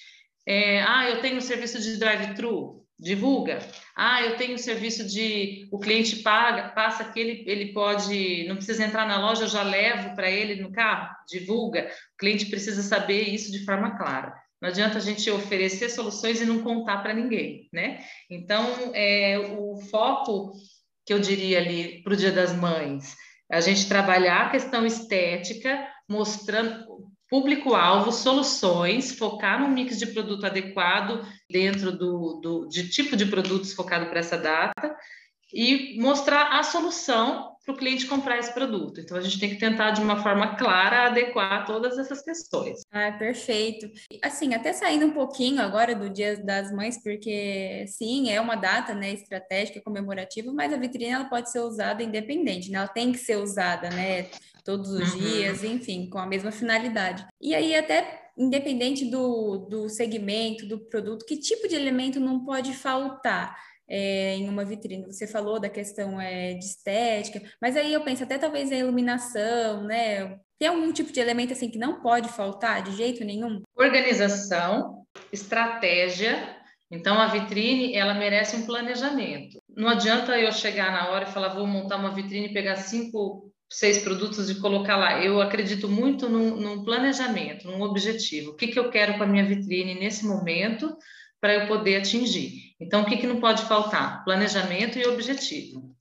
É, 0.51 0.81
ah, 0.81 1.09
eu 1.09 1.21
tenho 1.21 1.41
serviço 1.41 1.79
de 1.79 1.95
drive-thru, 1.95 2.85
divulga. 2.99 3.59
Ah, 3.95 4.21
eu 4.21 4.35
tenho 4.35 4.59
serviço 4.59 5.07
de 5.07 5.65
o 5.71 5.79
cliente 5.79 6.17
paga, 6.17 6.67
passa 6.71 7.05
que 7.05 7.17
ele, 7.17 7.45
ele 7.47 7.71
pode, 7.71 8.45
não 8.49 8.57
precisa 8.57 8.83
entrar 8.83 9.07
na 9.07 9.17
loja, 9.17 9.43
eu 9.43 9.47
já 9.47 9.63
levo 9.63 10.13
para 10.13 10.29
ele 10.29 10.61
no 10.61 10.69
carro, 10.69 11.15
divulga. 11.25 11.89
O 12.15 12.17
cliente 12.17 12.47
precisa 12.47 12.83
saber 12.83 13.29
isso 13.29 13.49
de 13.49 13.63
forma 13.63 13.97
clara. 13.97 14.35
Não 14.61 14.67
adianta 14.67 14.97
a 14.97 15.01
gente 15.01 15.31
oferecer 15.31 15.89
soluções 15.89 16.41
e 16.41 16.45
não 16.45 16.61
contar 16.61 16.97
para 16.97 17.13
ninguém, 17.13 17.69
né? 17.71 18.03
Então, 18.29 18.91
é, 18.93 19.39
o 19.57 19.77
foco 19.89 20.51
que 21.05 21.13
eu 21.13 21.19
diria 21.19 21.59
ali 21.59 22.03
para 22.03 22.11
o 22.11 22.17
Dia 22.17 22.31
das 22.33 22.53
Mães, 22.53 23.15
a 23.49 23.61
gente 23.61 23.87
trabalhar 23.87 24.47
a 24.47 24.49
questão 24.49 24.85
estética, 24.85 25.87
mostrando 26.09 27.09
público-alvo, 27.31 28.11
soluções, 28.11 29.13
focar 29.13 29.61
no 29.61 29.69
mix 29.69 29.97
de 29.97 30.05
produto 30.07 30.45
adequado 30.45 31.25
dentro 31.49 31.89
do, 31.93 32.41
do 32.41 32.67
de 32.67 32.89
tipo 32.89 33.15
de 33.15 33.25
produtos 33.25 33.71
focado 33.71 34.07
para 34.07 34.19
essa 34.19 34.37
data 34.37 34.93
e 35.53 35.97
mostrar 35.97 36.59
a 36.59 36.61
solução 36.61 37.50
para 37.63 37.73
o 37.73 37.77
cliente 37.77 38.07
comprar 38.07 38.39
esse 38.39 38.53
produto. 38.53 38.99
Então, 38.99 39.15
a 39.15 39.21
gente 39.21 39.39
tem 39.39 39.49
que 39.49 39.57
tentar, 39.57 39.91
de 39.91 40.01
uma 40.01 40.21
forma 40.21 40.55
clara, 40.55 41.07
adequar 41.07 41.65
todas 41.65 41.97
essas 41.97 42.21
questões. 42.21 42.81
Ah, 42.91 43.11
perfeito. 43.11 43.89
Assim, 44.21 44.53
até 44.53 44.73
saindo 44.73 45.05
um 45.05 45.11
pouquinho 45.11 45.61
agora 45.61 45.95
do 45.95 46.09
Dia 46.09 46.37
das 46.37 46.71
Mães, 46.71 47.01
porque, 47.03 47.85
sim, 47.87 48.29
é 48.29 48.41
uma 48.41 48.55
data 48.55 48.93
né, 48.93 49.11
estratégica, 49.13 49.81
comemorativa, 49.81 50.51
mas 50.51 50.73
a 50.73 50.77
vitrine 50.77 51.11
ela 51.11 51.25
pode 51.25 51.51
ser 51.51 51.59
usada 51.59 52.01
independente, 52.01 52.71
né? 52.71 52.79
ela 52.79 52.87
tem 52.87 53.11
que 53.11 53.19
ser 53.19 53.37
usada, 53.37 53.89
né? 53.89 54.29
todos 54.63 54.91
os 54.91 55.13
uhum. 55.13 55.19
dias, 55.19 55.63
enfim, 55.63 56.07
com 56.09 56.19
a 56.19 56.25
mesma 56.25 56.51
finalidade. 56.51 57.25
E 57.39 57.55
aí, 57.55 57.75
até 57.75 58.31
independente 58.37 59.05
do, 59.05 59.57
do 59.69 59.89
segmento, 59.89 60.65
do 60.65 60.79
produto, 60.79 61.25
que 61.25 61.37
tipo 61.37 61.67
de 61.67 61.75
elemento 61.75 62.19
não 62.19 62.43
pode 62.43 62.73
faltar? 62.73 63.55
É, 63.93 64.35
em 64.35 64.47
uma 64.47 64.63
vitrine. 64.63 65.05
Você 65.05 65.27
falou 65.27 65.59
da 65.59 65.67
questão 65.67 66.19
é, 66.21 66.53
de 66.53 66.63
estética, 66.63 67.41
mas 67.61 67.75
aí 67.75 67.91
eu 67.91 67.99
penso 68.01 68.23
até 68.23 68.37
talvez 68.37 68.71
a 68.71 68.77
iluminação, 68.77 69.83
né? 69.83 70.39
Tem 70.57 70.69
algum 70.69 70.93
tipo 70.93 71.11
de 71.11 71.19
elemento 71.19 71.51
assim 71.51 71.69
que 71.69 71.77
não 71.77 72.01
pode 72.01 72.29
faltar 72.29 72.81
de 72.83 72.95
jeito 72.95 73.25
nenhum? 73.25 73.61
Organização, 73.75 75.03
estratégia. 75.33 76.55
Então 76.89 77.19
a 77.19 77.27
vitrine 77.27 77.93
ela 77.93 78.13
merece 78.13 78.55
um 78.55 78.65
planejamento. 78.65 79.59
Não 79.75 79.89
adianta 79.89 80.39
eu 80.39 80.51
chegar 80.51 80.91
na 80.91 81.09
hora 81.09 81.25
e 81.25 81.33
falar 81.33 81.49
vou 81.49 81.67
montar 81.67 81.97
uma 81.97 82.13
vitrine 82.13 82.47
e 82.47 82.53
pegar 82.53 82.77
cinco 82.77 83.51
seis 83.71 83.99
produtos 83.99 84.49
e 84.49 84.59
colocar 84.59 84.97
lá. 84.97 85.23
Eu 85.23 85.41
acredito 85.41 85.87
muito 85.87 86.29
num, 86.29 86.57
num 86.57 86.83
planejamento, 86.83 87.67
num 87.67 87.81
objetivo. 87.81 88.51
O 88.51 88.55
que, 88.55 88.67
que 88.67 88.77
eu 88.77 88.89
quero 88.89 89.17
com 89.17 89.23
a 89.23 89.27
minha 89.27 89.45
vitrine 89.45 89.95
nesse 89.95 90.25
momento 90.25 90.95
para 91.41 91.55
eu 91.55 91.67
poder 91.67 91.97
atingir? 91.97 92.75
Então, 92.79 93.01
o 93.01 93.05
que, 93.05 93.17
que 93.17 93.27
não 93.27 93.41
pode 93.41 93.63
faltar? 93.63 94.23
Planejamento 94.23 94.97
e 94.99 95.07
objetivo. 95.07 95.95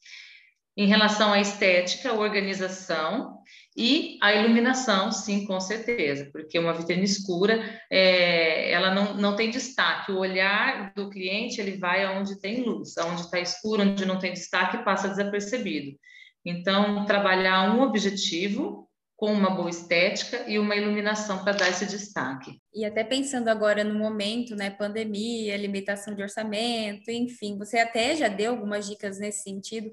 Em 0.77 0.87
relação 0.87 1.33
à 1.33 1.41
estética, 1.41 2.15
organização 2.15 3.41
e 3.77 4.19
a 4.23 4.35
iluminação, 4.35 5.11
sim, 5.11 5.47
com 5.47 5.59
certeza, 5.61 6.29
porque 6.33 6.59
uma 6.59 6.73
vitrine 6.73 7.05
escura, 7.05 7.81
é, 7.91 8.71
ela 8.71 8.95
não, 8.95 9.15
não 9.15 9.37
tem 9.37 9.51
destaque. 9.51 10.13
O 10.13 10.19
olhar 10.19 10.93
do 10.95 11.09
cliente, 11.09 11.61
ele 11.61 11.79
vai 11.79 12.05
aonde 12.05 12.41
tem 12.41 12.63
luz, 12.63 12.99
aonde 12.99 13.23
está 13.23 13.41
escuro, 13.41 13.83
onde 13.83 14.05
não 14.05 14.19
tem 14.19 14.33
destaque, 14.33 14.85
passa 14.85 15.09
desapercebido. 15.09 15.97
Então, 16.45 17.07
trabalhar 17.07 17.75
um 17.75 17.83
objetivo 17.83 18.90
com 19.21 19.31
uma 19.31 19.51
boa 19.51 19.69
estética 19.69 20.49
e 20.49 20.59
uma 20.59 20.75
iluminação 20.75 21.45
para 21.45 21.53
dar 21.53 21.69
esse 21.69 21.85
destaque. 21.85 22.59
E 22.75 22.87
até 22.87 23.05
pensando 23.05 23.49
agora 23.49 23.85
no 23.85 23.99
momento, 23.99 24.57
né, 24.57 24.71
pandemia, 24.71 25.59
limitação 25.59 26.15
de 26.15 26.23
orçamento, 26.23 27.11
enfim, 27.11 27.59
você 27.59 27.81
até 27.81 28.17
já 28.17 28.29
deu 28.29 28.53
algumas 28.53 28.89
dicas 28.89 29.19
nesse 29.19 29.43
sentido, 29.43 29.93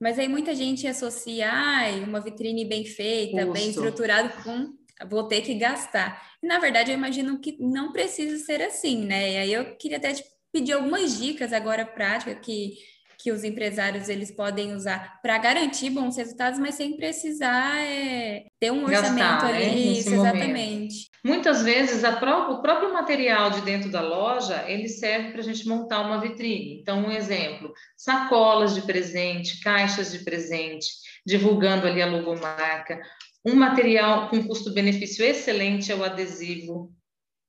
mas 0.00 0.18
aí 0.18 0.26
muita 0.26 0.54
gente 0.54 0.86
associa 0.86 1.50
ai, 1.52 2.02
uma 2.02 2.18
vitrine 2.18 2.64
bem 2.64 2.86
feita, 2.86 3.44
bem 3.44 3.68
estruturada 3.68 4.30
com 4.42 4.72
vou 5.06 5.24
ter 5.24 5.42
que 5.42 5.54
gastar. 5.54 6.32
E 6.42 6.46
na 6.46 6.58
verdade 6.58 6.92
eu 6.92 6.96
imagino 6.96 7.38
que 7.40 7.58
não 7.60 7.92
precisa 7.92 8.42
ser 8.42 8.62
assim, 8.62 9.04
né? 9.04 9.32
E 9.32 9.36
aí 9.36 9.52
eu 9.52 9.76
queria 9.76 9.98
até 9.98 10.14
te 10.14 10.24
pedir 10.50 10.72
algumas 10.72 11.18
dicas 11.18 11.52
agora 11.52 11.84
práticas 11.84 12.38
que 12.42 12.78
que 13.22 13.30
os 13.30 13.44
empresários 13.44 14.08
eles 14.08 14.30
podem 14.32 14.74
usar 14.74 15.20
para 15.22 15.38
garantir 15.38 15.90
bons 15.90 16.16
resultados, 16.16 16.58
mas 16.58 16.74
sem 16.74 16.96
precisar 16.96 17.80
é, 17.80 18.46
ter 18.58 18.72
um 18.72 18.84
orçamento 18.84 19.18
Gastar, 19.18 19.52
né, 19.52 19.56
ali, 19.56 19.66
né? 19.66 19.76
isso, 19.92 20.12
exatamente. 20.12 21.10
Muitas 21.24 21.62
vezes 21.62 22.02
pró 22.18 22.50
o 22.50 22.60
próprio 22.60 22.92
material 22.92 23.50
de 23.50 23.60
dentro 23.60 23.90
da 23.90 24.00
loja 24.00 24.64
ele 24.66 24.88
serve 24.88 25.30
para 25.30 25.40
a 25.40 25.44
gente 25.44 25.68
montar 25.68 26.00
uma 26.00 26.20
vitrine. 26.20 26.80
Então, 26.80 27.06
um 27.06 27.12
exemplo: 27.12 27.72
sacolas 27.96 28.74
de 28.74 28.82
presente, 28.82 29.60
caixas 29.60 30.10
de 30.10 30.18
presente, 30.24 30.88
divulgando 31.24 31.86
ali 31.86 32.02
a 32.02 32.06
logomarca. 32.06 33.00
Um 33.44 33.54
material 33.54 34.28
com 34.30 34.46
custo-benefício 34.46 35.24
excelente 35.24 35.92
é 35.92 35.94
o 35.94 36.04
adesivo. 36.04 36.92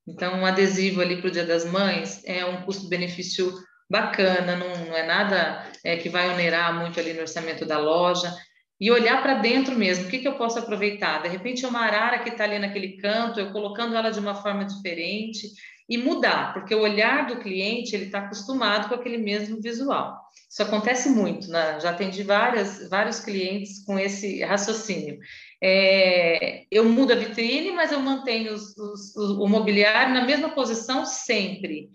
Então, 0.08 0.40
um 0.40 0.46
adesivo 0.46 1.02
ali 1.02 1.18
para 1.18 1.30
o 1.30 1.32
Dia 1.32 1.46
das 1.46 1.66
Mães 1.66 2.22
é 2.26 2.46
um 2.46 2.64
custo-benefício 2.64 3.54
bacana, 3.90 4.56
não, 4.56 4.86
não 4.86 4.96
é 4.96 5.04
nada 5.04 5.64
é, 5.84 5.98
que 5.98 6.10
vai 6.10 6.30
onerar 6.30 6.78
muito 6.80 7.00
ali 7.00 7.14
no 7.14 7.22
orçamento 7.22 7.66
da 7.66 7.78
loja. 7.78 8.34
E 8.80 8.92
olhar 8.92 9.22
para 9.22 9.36
dentro 9.36 9.76
mesmo, 9.76 10.06
o 10.06 10.10
que, 10.10 10.20
que 10.20 10.28
eu 10.28 10.36
posso 10.36 10.60
aproveitar? 10.60 11.22
De 11.22 11.30
repente, 11.30 11.64
é 11.64 11.68
uma 11.68 11.82
arara 11.82 12.20
que 12.20 12.30
está 12.30 12.44
ali 12.44 12.60
naquele 12.60 12.98
canto, 12.98 13.40
eu 13.40 13.52
colocando 13.52 13.96
ela 13.96 14.10
de 14.10 14.20
uma 14.20 14.36
forma 14.36 14.66
diferente 14.66 15.48
e 15.88 15.98
mudar, 15.98 16.54
porque 16.54 16.74
o 16.74 16.82
olhar 16.82 17.28
do 17.28 17.38
cliente 17.38 17.96
ele 17.96 18.06
está 18.06 18.20
acostumado 18.20 18.90
com 18.90 18.96
aquele 18.96 19.18
mesmo 19.18 19.62
visual. 19.62 20.20
Isso 20.50 20.64
acontece 20.64 21.10
muito, 21.10 21.50
né? 21.50 21.80
já 21.80 21.90
atendi 21.90 22.24
várias, 22.24 22.90
vários 22.90 23.20
clientes 23.20 23.84
com 23.86 24.00
esse 24.00 24.44
raciocínio. 24.44 25.20
É, 25.62 26.66
eu 26.72 26.86
mudo 26.86 27.14
a 27.14 27.16
vitrine, 27.16 27.72
mas 27.72 27.92
eu 27.92 28.00
mantenho 28.00 28.54
os, 28.54 28.78
os, 28.78 29.16
o 29.16 29.48
mobiliário 29.48 30.14
na 30.14 30.26
mesma 30.26 30.50
posição 30.50 31.06
sempre. 31.06 31.90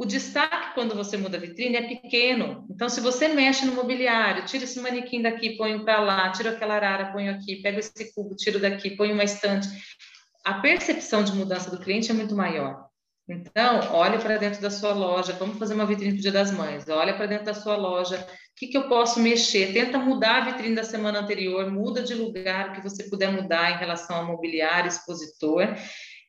O 0.00 0.06
destaque 0.06 0.72
quando 0.72 0.94
você 0.94 1.18
muda 1.18 1.36
a 1.36 1.40
vitrine 1.40 1.76
é 1.76 1.86
pequeno. 1.86 2.66
Então, 2.70 2.88
se 2.88 3.02
você 3.02 3.28
mexe 3.28 3.66
no 3.66 3.74
mobiliário, 3.74 4.46
tira 4.46 4.64
esse 4.64 4.80
manequim 4.80 5.20
daqui, 5.20 5.58
põe 5.58 5.78
para 5.84 6.00
lá, 6.00 6.30
tira 6.30 6.52
aquela 6.52 6.76
arara, 6.76 7.12
põe 7.12 7.28
aqui, 7.28 7.56
pega 7.56 7.80
esse 7.80 8.10
cubo, 8.14 8.34
tiro 8.34 8.58
daqui, 8.58 8.96
põe 8.96 9.12
uma 9.12 9.24
estante. 9.24 9.68
A 10.42 10.54
percepção 10.54 11.22
de 11.22 11.32
mudança 11.32 11.70
do 11.70 11.78
cliente 11.78 12.10
é 12.10 12.14
muito 12.14 12.34
maior. 12.34 12.86
Então, 13.28 13.92
olha 13.92 14.18
para 14.18 14.38
dentro 14.38 14.62
da 14.62 14.70
sua 14.70 14.94
loja, 14.94 15.34
vamos 15.34 15.58
fazer 15.58 15.74
uma 15.74 15.84
vitrine 15.84 16.12
para 16.12 16.18
o 16.18 16.22
Dia 16.22 16.32
das 16.32 16.50
Mães, 16.50 16.88
olha 16.88 17.12
para 17.12 17.26
dentro 17.26 17.44
da 17.44 17.54
sua 17.54 17.76
loja, 17.76 18.16
o 18.16 18.54
que, 18.56 18.68
que 18.68 18.78
eu 18.78 18.88
posso 18.88 19.20
mexer? 19.20 19.74
Tenta 19.74 19.98
mudar 19.98 20.36
a 20.36 20.44
vitrine 20.46 20.74
da 20.74 20.82
semana 20.82 21.20
anterior, 21.20 21.70
muda 21.70 22.02
de 22.02 22.14
lugar 22.14 22.70
o 22.70 22.72
que 22.72 22.82
você 22.82 23.04
puder 23.04 23.30
mudar 23.30 23.72
em 23.72 23.76
relação 23.76 24.16
ao 24.16 24.26
mobiliário, 24.26 24.88
expositor, 24.88 25.76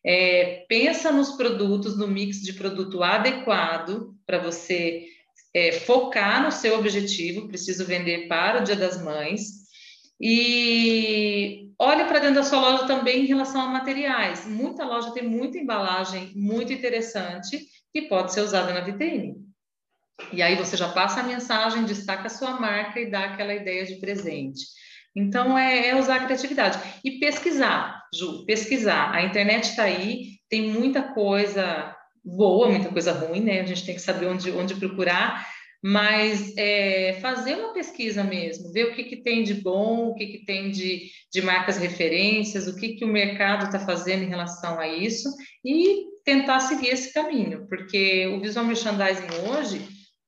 é, 0.03 0.65
pensa 0.67 1.12
nos 1.12 1.31
produtos, 1.31 1.98
no 1.98 2.08
mix 2.08 2.41
de 2.41 2.53
produto 2.53 3.03
adequado 3.03 4.15
para 4.25 4.39
você 4.39 5.05
é, 5.53 5.72
focar 5.72 6.43
no 6.43 6.51
seu 6.51 6.77
objetivo, 6.77 7.48
preciso 7.48 7.86
vender 7.86 8.27
para 8.27 8.62
o 8.62 8.63
Dia 8.63 8.75
das 8.75 9.01
Mães. 9.01 9.62
E 10.20 11.70
olhe 11.79 12.05
para 12.05 12.20
dentro 12.20 12.36
da 12.36 12.43
sua 12.43 12.60
loja 12.60 12.86
também 12.86 13.24
em 13.24 13.25
relação 13.25 13.62
a 13.62 13.67
materiais. 13.67 14.46
Muita 14.46 14.86
loja 14.86 15.12
tem 15.12 15.24
muita 15.24 15.58
embalagem 15.58 16.31
muito 16.36 16.72
interessante 16.72 17.67
que 17.91 18.03
pode 18.03 18.34
ser 18.34 18.41
usada 18.41 18.74
na 18.74 18.81
vitrine. 18.81 19.36
E 20.31 20.41
aí 20.41 20.55
você 20.55 20.77
já 20.77 20.89
passa 20.89 21.22
a 21.22 21.24
mensagem, 21.24 21.84
destaca 21.84 22.27
a 22.27 22.29
sua 22.29 22.60
marca 22.60 23.00
e 23.00 23.10
dá 23.10 23.25
aquela 23.25 23.53
ideia 23.53 23.86
de 23.86 23.96
presente. 23.96 24.63
Então, 25.15 25.57
é, 25.57 25.89
é 25.89 25.95
usar 25.95 26.17
a 26.17 26.25
criatividade. 26.25 26.79
E 27.03 27.19
pesquisar, 27.19 28.01
Ju, 28.13 28.45
pesquisar. 28.45 29.13
A 29.13 29.23
internet 29.23 29.65
está 29.65 29.83
aí, 29.83 30.37
tem 30.49 30.69
muita 30.69 31.01
coisa 31.01 31.95
boa, 32.23 32.69
muita 32.69 32.89
coisa 32.89 33.11
ruim, 33.11 33.41
né? 33.41 33.61
A 33.61 33.65
gente 33.65 33.85
tem 33.85 33.95
que 33.95 34.01
saber 34.01 34.27
onde, 34.27 34.51
onde 34.51 34.75
procurar, 34.75 35.47
mas 35.83 36.55
é, 36.57 37.17
fazer 37.21 37.55
uma 37.55 37.73
pesquisa 37.73 38.23
mesmo, 38.23 38.71
ver 38.71 38.85
o 38.85 38.93
que, 38.93 39.03
que 39.03 39.17
tem 39.17 39.43
de 39.43 39.55
bom, 39.55 40.09
o 40.09 40.15
que, 40.15 40.27
que 40.27 40.45
tem 40.45 40.69
de, 40.69 41.09
de 41.33 41.41
marcas 41.41 41.77
referências, 41.77 42.67
o 42.67 42.75
que, 42.75 42.95
que 42.95 43.03
o 43.03 43.07
mercado 43.07 43.65
está 43.65 43.79
fazendo 43.79 44.23
em 44.23 44.29
relação 44.29 44.79
a 44.79 44.87
isso 44.87 45.29
e 45.65 46.05
tentar 46.23 46.59
seguir 46.59 46.89
esse 46.89 47.11
caminho, 47.11 47.65
porque 47.67 48.27
o 48.27 48.39
visual 48.39 48.65
merchandising 48.65 49.49
hoje 49.49 49.81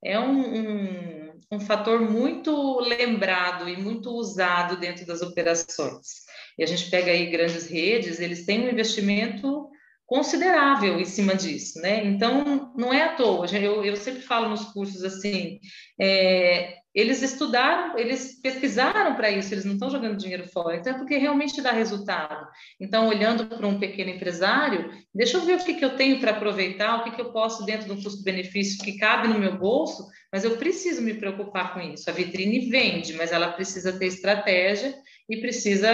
é 0.04 0.20
um, 0.20 0.40
um, 0.40 1.13
um 1.54 1.60
fator 1.60 2.02
muito 2.02 2.80
lembrado 2.80 3.70
e 3.70 3.78
muito 3.78 4.12
usado 4.12 4.78
dentro 4.78 5.06
das 5.06 5.22
operações. 5.22 6.24
E 6.58 6.64
a 6.64 6.68
gente 6.68 6.90
pega 6.90 7.12
aí 7.12 7.30
grandes 7.30 7.68
redes, 7.68 8.20
eles 8.20 8.46
têm 8.46 8.66
um 8.66 8.72
investimento 8.72 9.70
considerável 10.06 11.00
em 11.00 11.06
cima 11.06 11.36
disso, 11.36 11.80
né? 11.82 12.06
Então, 12.06 12.74
não 12.76 12.94
é 12.94 13.04
à 13.04 13.16
toa. 13.16 13.46
Eu, 13.48 13.84
eu 13.84 13.96
sempre 13.96 14.22
falo 14.22 14.50
nos 14.50 14.66
cursos 14.66 15.04
assim, 15.04 15.60
é, 16.00 16.83
eles 16.94 17.24
estudaram, 17.24 17.98
eles 17.98 18.40
pesquisaram 18.40 19.16
para 19.16 19.32
isso, 19.32 19.54
eles 19.54 19.66
não 19.66 19.74
estão 19.74 19.90
jogando 19.90 20.18
dinheiro 20.18 20.48
fora, 20.48 20.78
então 20.78 20.94
é 20.94 20.98
porque 20.98 21.18
realmente 21.18 21.62
dá 21.62 21.72
resultado. 21.72 22.48
Então, 22.80 23.08
olhando 23.08 23.48
para 23.48 23.68
um 23.68 23.80
pequeno 23.80 24.12
empresário, 24.12 24.92
deixa 25.14 25.38
eu 25.38 25.42
ver 25.42 25.58
o 25.58 25.64
que, 25.64 25.74
que 25.74 25.84
eu 25.84 25.96
tenho 25.96 26.20
para 26.20 26.32
aproveitar, 26.32 26.98
o 26.98 27.04
que, 27.04 27.12
que 27.12 27.22
eu 27.22 27.32
posso 27.32 27.66
dentro 27.66 27.88
do 27.88 28.02
custo-benefício 28.02 28.84
que 28.84 28.98
cabe 28.98 29.28
no 29.28 29.40
meu 29.40 29.58
bolso, 29.58 30.08
mas 30.32 30.44
eu 30.44 30.58
preciso 30.58 31.02
me 31.02 31.16
preocupar 31.16 31.74
com 31.74 31.80
isso. 31.80 32.10
A 32.10 32.14
vitrine 32.14 32.70
vende, 32.70 33.14
mas 33.14 33.32
ela 33.32 33.52
precisa 33.52 33.98
ter 33.98 34.06
estratégia 34.06 34.94
e 35.28 35.38
precisa, 35.38 35.92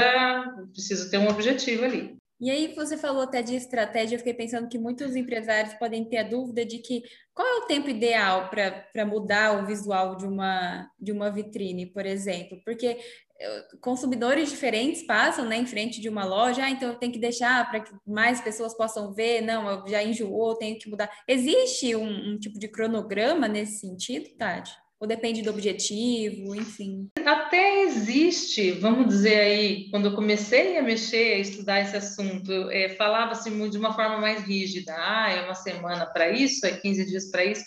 precisa 0.73 1.09
ter 1.09 1.17
um 1.17 1.29
objetivo 1.29 1.85
ali. 1.85 2.18
E 2.39 2.49
aí 2.49 2.73
você 2.73 2.97
falou 2.97 3.23
até 3.23 3.41
de 3.41 3.53
estratégia, 3.53 4.15
eu 4.15 4.19
fiquei 4.19 4.33
pensando 4.33 4.69
que 4.69 4.77
muitos 4.77 5.15
empresários 5.15 5.73
podem 5.73 6.05
ter 6.05 6.17
a 6.17 6.23
dúvida 6.23 6.65
de 6.65 6.79
que 6.79 7.03
qual 7.33 7.45
é 7.45 7.57
o 7.57 7.67
tempo 7.67 7.89
ideal 7.89 8.49
para 8.49 9.05
mudar 9.05 9.61
o 9.61 9.65
visual 9.65 10.15
de 10.15 10.25
uma, 10.25 10.89
de 10.97 11.11
uma 11.11 11.29
vitrine, 11.29 11.85
por 11.87 12.05
exemplo, 12.05 12.57
porque 12.63 12.97
eh, 13.39 13.67
consumidores 13.81 14.49
diferentes 14.49 15.03
passam 15.03 15.45
né, 15.45 15.57
em 15.57 15.65
frente 15.65 15.99
de 15.99 16.07
uma 16.07 16.23
loja, 16.23 16.63
ah, 16.63 16.69
então 16.69 16.89
eu 16.89 16.95
tenho 16.95 17.11
que 17.11 17.19
deixar 17.19 17.69
para 17.69 17.81
que 17.81 17.91
mais 18.07 18.39
pessoas 18.39 18.75
possam 18.75 19.13
ver, 19.13 19.41
não, 19.41 19.69
eu 19.69 19.87
já 19.87 20.01
enjoou, 20.01 20.55
tenho 20.57 20.79
que 20.79 20.89
mudar. 20.89 21.09
Existe 21.27 21.93
um, 21.93 22.33
um 22.33 22.39
tipo 22.39 22.57
de 22.57 22.69
cronograma 22.69 23.49
nesse 23.49 23.79
sentido, 23.81 24.29
Tati? 24.37 24.71
Ou 24.99 25.07
depende 25.07 25.41
do 25.41 25.49
objetivo, 25.49 26.53
enfim? 26.53 27.09
Até 27.25 27.83
existe, 27.83 28.71
vamos 28.71 29.07
dizer 29.07 29.39
aí, 29.39 29.89
quando 29.89 30.09
eu 30.09 30.15
comecei 30.15 30.77
a 30.77 30.83
mexer, 30.83 31.35
a 31.35 31.39
estudar 31.39 31.79
esse 31.79 31.95
assunto, 31.95 32.51
é, 32.69 32.89
falava-se 32.89 33.49
de 33.69 33.77
uma 33.77 33.93
forma 33.93 34.17
mais 34.17 34.43
rígida. 34.43 34.93
Ah, 34.97 35.31
é 35.31 35.45
uma 35.45 35.55
semana 35.55 36.05
para 36.05 36.29
isso, 36.29 36.65
é 36.65 36.71
15 36.71 37.05
dias 37.05 37.31
para 37.31 37.45
isso. 37.45 37.63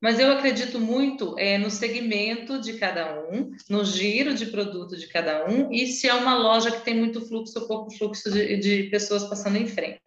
Mas 0.00 0.20
eu 0.20 0.30
acredito 0.30 0.78
muito 0.78 1.36
é, 1.38 1.58
no 1.58 1.70
segmento 1.70 2.60
de 2.60 2.74
cada 2.74 3.18
um, 3.30 3.50
no 3.68 3.84
giro 3.84 4.34
de 4.34 4.46
produto 4.46 4.96
de 4.96 5.08
cada 5.08 5.46
um, 5.48 5.72
e 5.72 5.86
se 5.86 6.06
é 6.06 6.14
uma 6.14 6.36
loja 6.36 6.70
que 6.70 6.84
tem 6.84 6.94
muito 6.94 7.26
fluxo 7.26 7.58
ou 7.58 7.66
pouco 7.66 7.90
fluxo 7.96 8.30
de, 8.30 8.58
de 8.58 8.82
pessoas 8.84 9.24
passando 9.24 9.56
em 9.56 9.66
frente. 9.66 9.98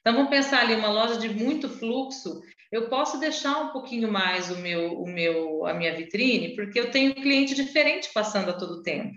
Então, 0.00 0.14
vamos 0.14 0.30
pensar 0.30 0.60
ali, 0.60 0.74
uma 0.74 0.90
loja 0.90 1.18
de 1.18 1.28
muito 1.28 1.68
fluxo, 1.68 2.40
eu 2.70 2.88
posso 2.88 3.18
deixar 3.18 3.58
um 3.58 3.68
pouquinho 3.68 4.10
mais 4.10 4.50
o 4.50 4.56
meu, 4.56 5.00
o 5.00 5.06
meu, 5.06 5.66
a 5.66 5.74
minha 5.74 5.94
vitrine, 5.94 6.54
porque 6.54 6.78
eu 6.78 6.90
tenho 6.90 7.14
cliente 7.14 7.54
diferente 7.54 8.10
passando 8.14 8.50
a 8.50 8.54
todo 8.54 8.82
tempo. 8.82 9.14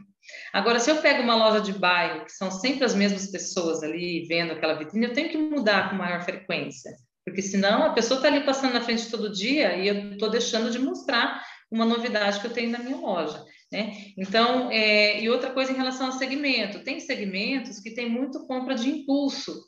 Agora, 0.52 0.80
se 0.80 0.90
eu 0.90 0.98
pego 0.98 1.22
uma 1.22 1.36
loja 1.36 1.62
de 1.62 1.74
bairro, 1.74 2.26
que 2.26 2.32
são 2.32 2.50
sempre 2.50 2.86
as 2.86 2.96
mesmas 2.96 3.30
pessoas 3.30 3.84
ali 3.84 4.26
vendo 4.28 4.54
aquela 4.54 4.74
vitrine, 4.74 5.06
eu 5.06 5.14
tenho 5.14 5.30
que 5.30 5.38
mudar 5.38 5.90
com 5.90 5.98
maior 5.98 6.24
frequência, 6.24 6.92
porque 7.26 7.42
senão 7.42 7.84
a 7.84 7.94
pessoa 7.94 8.18
está 8.18 8.30
ali 8.30 8.44
passando 8.46 8.74
na 8.74 8.82
frente 8.82 9.10
todo 9.10 9.32
dia 9.32 9.76
e 9.76 9.88
eu 9.88 10.12
estou 10.14 10.30
deixando 10.30 10.72
de 10.72 10.80
mostrar 10.80 11.44
uma 11.70 11.86
novidade 11.86 12.40
que 12.40 12.48
eu 12.48 12.54
tenho 12.54 12.72
na 12.72 12.80
minha 12.80 12.98
loja. 12.98 13.44
Né? 13.72 14.14
Então, 14.18 14.72
é, 14.72 15.20
e 15.20 15.30
outra 15.30 15.50
coisa 15.50 15.72
em 15.72 15.76
relação 15.76 16.08
ao 16.08 16.12
segmento, 16.14 16.84
tem 16.84 17.00
segmentos 17.00 17.80
que 17.80 17.92
tem 17.92 18.08
muito 18.10 18.46
compra 18.46 18.76
de 18.76 18.88
impulso, 18.88 19.60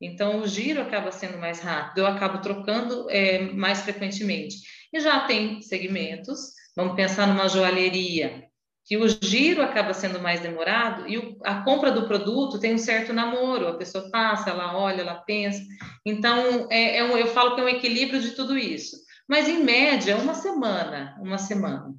então, 0.00 0.40
o 0.40 0.46
giro 0.46 0.80
acaba 0.80 1.12
sendo 1.12 1.38
mais 1.38 1.60
rápido, 1.60 1.98
eu 1.98 2.06
acabo 2.06 2.38
trocando 2.38 3.08
é, 3.10 3.52
mais 3.52 3.82
frequentemente. 3.82 4.56
E 4.92 4.98
já 4.98 5.20
tem 5.20 5.60
segmentos, 5.60 6.52
vamos 6.74 6.96
pensar 6.96 7.26
numa 7.26 7.48
joalheria, 7.48 8.44
que 8.84 8.96
o 8.96 9.06
giro 9.06 9.62
acaba 9.62 9.92
sendo 9.92 10.20
mais 10.20 10.40
demorado 10.40 11.06
e 11.06 11.16
o, 11.18 11.38
a 11.44 11.62
compra 11.62 11.92
do 11.92 12.08
produto 12.08 12.58
tem 12.58 12.74
um 12.74 12.78
certo 12.78 13.12
namoro, 13.12 13.68
a 13.68 13.76
pessoa 13.76 14.10
passa, 14.10 14.50
ela 14.50 14.76
olha, 14.76 15.02
ela 15.02 15.14
pensa. 15.14 15.60
Então, 16.04 16.66
é, 16.70 16.96
é 16.96 17.04
um, 17.04 17.16
eu 17.16 17.28
falo 17.28 17.54
que 17.54 17.60
é 17.60 17.64
um 17.64 17.68
equilíbrio 17.68 18.20
de 18.20 18.32
tudo 18.32 18.58
isso. 18.58 18.96
Mas, 19.28 19.48
em 19.48 19.62
média, 19.62 20.16
uma 20.16 20.34
semana, 20.34 21.16
uma 21.20 21.38
semana. 21.38 21.94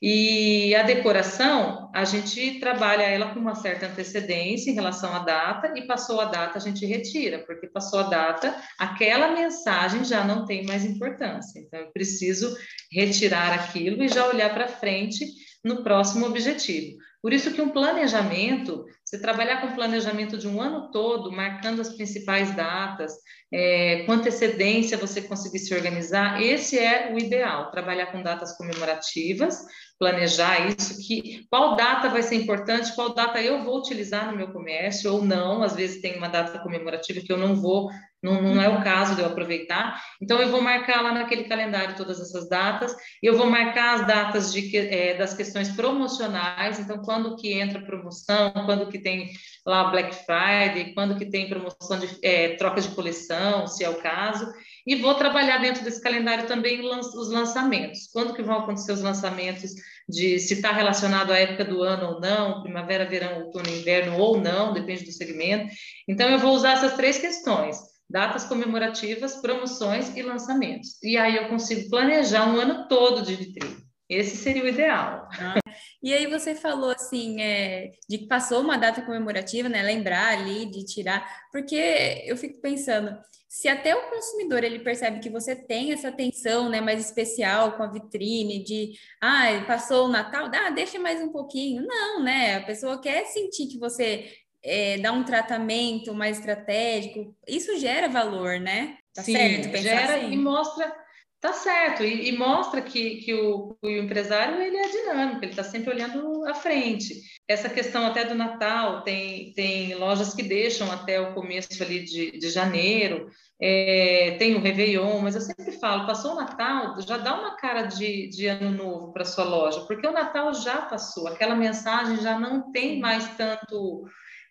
E 0.00 0.74
a 0.74 0.82
decoração, 0.82 1.90
a 1.94 2.04
gente 2.04 2.60
trabalha 2.60 3.02
ela 3.02 3.32
com 3.32 3.40
uma 3.40 3.54
certa 3.54 3.86
antecedência 3.86 4.70
em 4.70 4.74
relação 4.74 5.14
à 5.14 5.20
data, 5.20 5.72
e 5.74 5.86
passou 5.86 6.20
a 6.20 6.26
data, 6.26 6.58
a 6.58 6.60
gente 6.60 6.84
retira, 6.84 7.38
porque 7.46 7.66
passou 7.66 8.00
a 8.00 8.04
data, 8.04 8.54
aquela 8.78 9.32
mensagem 9.32 10.04
já 10.04 10.22
não 10.22 10.44
tem 10.44 10.66
mais 10.66 10.84
importância. 10.84 11.58
Então, 11.58 11.80
eu 11.80 11.90
preciso 11.92 12.54
retirar 12.92 13.54
aquilo 13.54 14.02
e 14.02 14.08
já 14.08 14.26
olhar 14.28 14.52
para 14.52 14.68
frente 14.68 15.24
no 15.64 15.82
próximo 15.82 16.26
objetivo. 16.26 16.98
Por 17.22 17.32
isso 17.32 17.52
que 17.52 17.62
um 17.62 17.70
planejamento, 17.70 18.84
você 19.06 19.20
trabalhar 19.20 19.60
com 19.60 19.76
planejamento 19.76 20.36
de 20.36 20.48
um 20.48 20.60
ano 20.60 20.90
todo, 20.90 21.30
marcando 21.30 21.80
as 21.80 21.94
principais 21.94 22.54
datas, 22.56 23.12
é, 23.52 24.02
com 24.04 24.12
antecedência 24.12 24.98
você 24.98 25.22
conseguir 25.22 25.60
se 25.60 25.72
organizar, 25.72 26.42
esse 26.42 26.76
é 26.76 27.12
o 27.12 27.18
ideal, 27.18 27.70
trabalhar 27.70 28.06
com 28.06 28.20
datas 28.20 28.56
comemorativas, 28.56 29.64
planejar 29.98 30.68
isso, 30.68 30.98
que 31.06 31.46
qual 31.48 31.76
data 31.76 32.08
vai 32.08 32.22
ser 32.22 32.34
importante, 32.34 32.94
qual 32.94 33.14
data 33.14 33.40
eu 33.40 33.62
vou 33.62 33.78
utilizar 33.78 34.30
no 34.30 34.36
meu 34.36 34.48
comércio 34.52 35.12
ou 35.12 35.24
não, 35.24 35.62
às 35.62 35.74
vezes 35.76 36.02
tem 36.02 36.18
uma 36.18 36.28
data 36.28 36.58
comemorativa 36.58 37.20
que 37.20 37.32
eu 37.32 37.38
não 37.38 37.54
vou, 37.54 37.88
não, 38.22 38.42
não 38.42 38.60
é 38.60 38.68
o 38.68 38.82
caso 38.82 39.14
de 39.14 39.22
eu 39.22 39.26
aproveitar, 39.26 40.02
então 40.20 40.40
eu 40.40 40.50
vou 40.50 40.60
marcar 40.60 41.00
lá 41.00 41.12
naquele 41.12 41.44
calendário 41.44 41.96
todas 41.96 42.20
essas 42.20 42.48
datas, 42.48 42.94
eu 43.22 43.36
vou 43.38 43.46
marcar 43.46 44.00
as 44.00 44.06
datas 44.06 44.52
de, 44.52 44.76
é, 44.76 45.16
das 45.16 45.32
questões 45.32 45.70
promocionais, 45.70 46.78
então 46.78 46.98
quando 46.98 47.36
que 47.36 47.52
entra 47.52 47.80
promoção, 47.80 48.52
quando 48.66 48.88
que 48.88 48.95
tem 48.98 49.30
lá 49.66 49.90
Black 49.90 50.14
Friday, 50.14 50.94
quando 50.94 51.16
que 51.16 51.26
tem 51.26 51.48
promoção 51.48 51.98
de 51.98 52.08
é, 52.22 52.56
troca 52.56 52.80
de 52.80 52.88
coleção, 52.88 53.66
se 53.66 53.84
é 53.84 53.90
o 53.90 54.00
caso, 54.00 54.46
e 54.86 54.94
vou 54.96 55.14
trabalhar 55.14 55.58
dentro 55.58 55.82
desse 55.82 56.00
calendário 56.00 56.46
também 56.46 56.80
os 56.80 57.30
lançamentos. 57.30 58.08
Quando 58.12 58.34
que 58.34 58.42
vão 58.42 58.58
acontecer 58.58 58.92
os 58.92 59.02
lançamentos 59.02 59.72
de 60.08 60.38
se 60.38 60.54
está 60.54 60.70
relacionado 60.70 61.32
à 61.32 61.38
época 61.38 61.64
do 61.64 61.82
ano 61.82 62.14
ou 62.14 62.20
não, 62.20 62.62
primavera, 62.62 63.04
verão, 63.04 63.42
outono, 63.42 63.68
inverno 63.68 64.16
ou 64.16 64.40
não, 64.40 64.72
depende 64.72 65.04
do 65.04 65.12
segmento. 65.12 65.74
Então 66.08 66.28
eu 66.30 66.38
vou 66.38 66.54
usar 66.54 66.74
essas 66.74 66.94
três 66.94 67.18
questões: 67.18 67.76
datas 68.08 68.44
comemorativas, 68.44 69.40
promoções 69.40 70.16
e 70.16 70.22
lançamentos. 70.22 71.02
E 71.02 71.16
aí 71.16 71.36
eu 71.36 71.48
consigo 71.48 71.90
planejar 71.90 72.48
um 72.48 72.60
ano 72.60 72.86
todo 72.88 73.22
de 73.22 73.34
vitrine. 73.34 73.76
Esse 74.08 74.36
seria 74.36 74.62
o 74.62 74.68
ideal. 74.68 75.28
Ah, 75.32 75.58
e 76.06 76.14
aí 76.14 76.28
você 76.28 76.54
falou 76.54 76.90
assim, 76.90 77.42
é, 77.42 77.90
de 78.08 78.18
que 78.18 78.28
passou 78.28 78.60
uma 78.60 78.76
data 78.76 79.02
comemorativa, 79.02 79.68
né? 79.68 79.82
Lembrar 79.82 80.38
ali, 80.38 80.64
de 80.66 80.84
tirar, 80.84 81.28
porque 81.50 82.22
eu 82.24 82.36
fico 82.36 82.60
pensando, 82.60 83.18
se 83.48 83.66
até 83.66 83.92
o 83.92 84.08
consumidor 84.08 84.62
ele 84.62 84.78
percebe 84.78 85.18
que 85.18 85.28
você 85.28 85.56
tem 85.56 85.92
essa 85.92 86.06
atenção 86.06 86.68
né, 86.68 86.80
mais 86.80 87.04
especial 87.04 87.76
com 87.76 87.82
a 87.82 87.90
vitrine, 87.90 88.62
de 88.62 88.92
ah, 89.20 89.64
passou 89.66 90.06
o 90.06 90.08
Natal, 90.08 90.48
ah, 90.54 90.70
deixa 90.70 90.96
mais 90.96 91.20
um 91.20 91.32
pouquinho. 91.32 91.84
Não, 91.84 92.22
né? 92.22 92.58
A 92.58 92.60
pessoa 92.60 93.00
quer 93.00 93.24
sentir 93.24 93.66
que 93.66 93.76
você 93.76 94.30
é, 94.62 94.98
dá 94.98 95.10
um 95.10 95.24
tratamento 95.24 96.14
mais 96.14 96.38
estratégico. 96.38 97.34
Isso 97.48 97.76
gera 97.80 98.08
valor, 98.08 98.60
né? 98.60 98.96
Tá 99.12 99.24
Sim, 99.24 99.32
certo? 99.32 99.76
gera 99.78 100.16
assim? 100.18 100.30
e 100.30 100.36
mostra 100.36 101.05
Tá 101.46 101.52
certo, 101.52 102.02
e, 102.02 102.28
e 102.28 102.36
mostra 102.36 102.82
que, 102.82 103.18
que 103.18 103.32
o, 103.32 103.78
o, 103.80 103.88
empresário 103.88 104.60
ele 104.60 104.76
é 104.76 104.88
dinâmico, 104.88 105.44
ele 105.44 105.52
está 105.52 105.62
sempre 105.62 105.90
olhando 105.90 106.44
à 106.44 106.54
frente. 106.54 107.22
Essa 107.46 107.68
questão 107.68 108.04
até 108.04 108.24
do 108.24 108.34
Natal, 108.34 109.02
tem, 109.02 109.52
tem 109.52 109.94
lojas 109.94 110.34
que 110.34 110.42
deixam 110.42 110.90
até 110.90 111.20
o 111.20 111.34
começo 111.34 111.80
ali 111.80 112.02
de, 112.02 112.32
de 112.32 112.50
janeiro, 112.50 113.30
é, 113.62 114.34
tem 114.40 114.56
o 114.56 114.60
Réveillon, 114.60 115.20
mas 115.20 115.36
eu 115.36 115.40
sempre 115.40 115.70
falo, 115.78 116.04
passou 116.04 116.32
o 116.32 116.34
Natal, 116.34 117.00
já 117.02 117.16
dá 117.16 117.38
uma 117.38 117.56
cara 117.56 117.82
de, 117.82 118.28
de 118.28 118.48
ano 118.48 118.72
novo 118.72 119.12
para 119.12 119.24
sua 119.24 119.44
loja, 119.44 119.82
porque 119.82 120.04
o 120.04 120.12
Natal 120.12 120.52
já 120.52 120.82
passou, 120.82 121.28
aquela 121.28 121.54
mensagem 121.54 122.16
já 122.16 122.36
não 122.36 122.72
tem 122.72 122.98
mais 122.98 123.36
tanto 123.36 124.04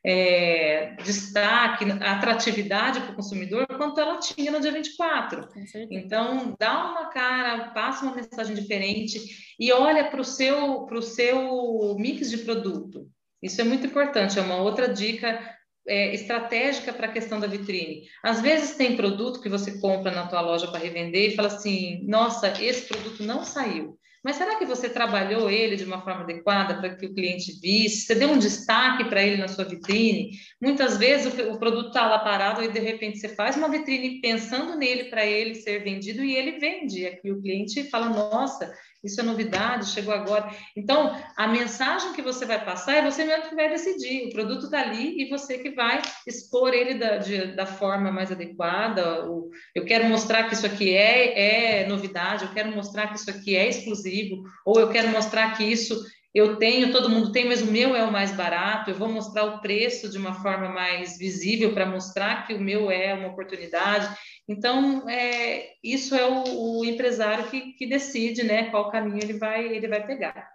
é, 0.08 0.96
destaque, 1.04 1.84
atratividade 2.00 3.02
para 3.02 3.12
o 3.12 3.16
consumidor 3.16 3.66
quanto 3.66 4.00
ela 4.00 4.20
tinha 4.20 4.52
no 4.52 4.60
dia 4.60 4.72
24. 4.72 5.48
Então, 5.90 6.56
dá 6.60 6.92
uma 6.92 7.10
cara, 7.10 7.70
passa 7.70 8.06
uma 8.06 8.16
mensagem 8.16 8.56
diferente 8.56 9.20
e 9.60 9.74
olha 9.74 10.04
para 10.06 10.22
o 10.22 10.24
seu, 10.24 10.88
seu 11.02 11.96
mix 11.98 12.30
de 12.30 12.38
produto. 12.38 13.10
Isso 13.42 13.60
é 13.60 13.64
muito 13.64 13.88
importante, 13.88 14.38
é 14.38 14.42
uma 14.44 14.58
outra 14.58 14.88
dica 14.88 15.40
é, 15.88 16.14
estratégica 16.14 16.94
para 16.94 17.08
a 17.08 17.12
questão 17.12 17.40
da 17.40 17.48
vitrine. 17.48 18.04
Às 18.24 18.42
vezes 18.42 18.76
tem 18.76 18.96
produto 18.96 19.42
que 19.42 19.50
você 19.50 19.80
compra 19.80 20.12
na 20.12 20.28
tua 20.28 20.42
loja 20.42 20.68
para 20.68 20.80
revender 20.80 21.32
e 21.32 21.36
fala 21.36 21.48
assim, 21.48 22.06
nossa, 22.08 22.54
esse 22.62 22.88
produto 22.88 23.24
não 23.24 23.44
saiu. 23.44 23.98
Mas 24.26 24.38
será 24.38 24.56
que 24.56 24.66
você 24.66 24.90
trabalhou 24.90 25.52
ele 25.52 25.76
de 25.76 25.84
uma 25.84 26.02
forma 26.02 26.22
adequada 26.22 26.74
para 26.82 26.96
que 26.96 27.06
o 27.06 27.14
cliente 27.14 27.60
visse? 27.62 28.08
Você 28.08 28.16
deu 28.16 28.30
um 28.30 28.40
destaque 28.40 29.04
para 29.06 29.22
ele 29.22 29.38
na 29.38 29.48
sua 29.48 29.66
vitrine? 29.66 30.32
Muitas 30.60 30.98
vezes 30.98 31.32
o, 31.32 31.52
o 31.52 31.60
produto 31.60 31.90
está 31.90 32.08
lá 32.08 32.18
parado 32.18 32.64
e 32.64 32.68
de 32.68 32.80
repente 32.80 33.20
você 33.20 33.30
faz 33.30 33.56
uma 33.56 33.70
vitrine 33.70 34.20
pensando 34.22 34.76
nele 34.76 35.12
para 35.12 35.24
ele 35.24 35.54
ser 35.54 35.84
vendido 35.84 36.24
e 36.24 36.36
ele 36.36 36.58
vende. 36.58 37.06
Aqui 37.06 37.32
o 37.32 37.40
cliente 37.40 37.84
fala: 37.84 38.10
Nossa, 38.10 38.74
isso 39.06 39.22
é 39.22 39.24
novidade, 39.24 39.92
chegou 39.92 40.14
agora. 40.14 40.50
Então, 40.76 41.16
a 41.38 41.48
mensagem 41.48 42.14
que 42.14 42.22
você 42.22 42.46
vai 42.46 42.64
passar 42.64 42.96
é 42.96 43.10
você 43.10 43.24
mesmo 43.24 43.50
que 43.50 43.56
vai 43.56 43.70
decidir. 43.70 44.28
O 44.28 44.34
produto 44.34 44.66
está 44.66 44.82
ali 44.82 45.22
e 45.22 45.30
você 45.30 45.58
que 45.58 45.72
vai 45.72 46.02
expor 46.28 46.74
ele 46.74 46.96
da, 46.96 47.18
de, 47.18 47.56
da 47.56 47.66
forma 47.66 48.12
mais 48.12 48.32
adequada. 48.32 49.30
O, 49.30 49.50
eu 49.74 49.86
quero 49.86 50.06
mostrar 50.06 50.46
que 50.46 50.54
isso 50.54 50.66
aqui 50.66 50.96
é, 50.96 51.84
é 51.84 51.88
novidade, 51.88 52.46
eu 52.46 52.52
quero 52.52 52.76
mostrar 52.76 53.08
que 53.08 53.18
isso 53.18 53.30
aqui 53.30 53.56
é 53.56 53.70
exclusivo, 53.70 54.44
ou 54.66 54.80
eu 54.80 54.90
quero 54.90 55.10
mostrar 55.10 55.56
que 55.56 55.64
isso 55.64 55.96
eu 56.36 56.58
tenho, 56.58 56.92
todo 56.92 57.10
mundo 57.10 57.32
tem, 57.32 57.48
mas 57.48 57.62
o 57.62 57.72
meu 57.72 57.96
é 57.96 58.04
o 58.04 58.12
mais 58.12 58.34
barato. 58.34 58.92
Eu 58.92 58.96
vou 58.96 59.08
mostrar 59.08 59.46
o 59.46 59.62
preço 59.62 60.10
de 60.10 60.18
uma 60.18 60.34
forma 60.34 60.68
mais 60.68 61.18
visível 61.18 61.74
para 61.74 61.86
mostrar 61.86 62.46
que 62.46 62.54
o 62.54 62.60
meu 62.60 62.92
é 62.92 63.14
uma 63.14 63.30
oportunidade. 63.30 64.14
Então, 64.46 65.10
é, 65.10 65.70
isso 65.82 66.14
é 66.14 66.26
o, 66.26 66.80
o 66.80 66.86
empresário 66.86 67.50
que, 67.50 67.72
que, 67.72 67.88
decide, 67.88 68.44
né, 68.44 68.70
qual 68.70 68.92
caminho 68.92 69.24
ele 69.24 69.40
vai, 69.40 69.66
ele 69.66 69.88
vai 69.88 70.06
pegar. 70.06 70.55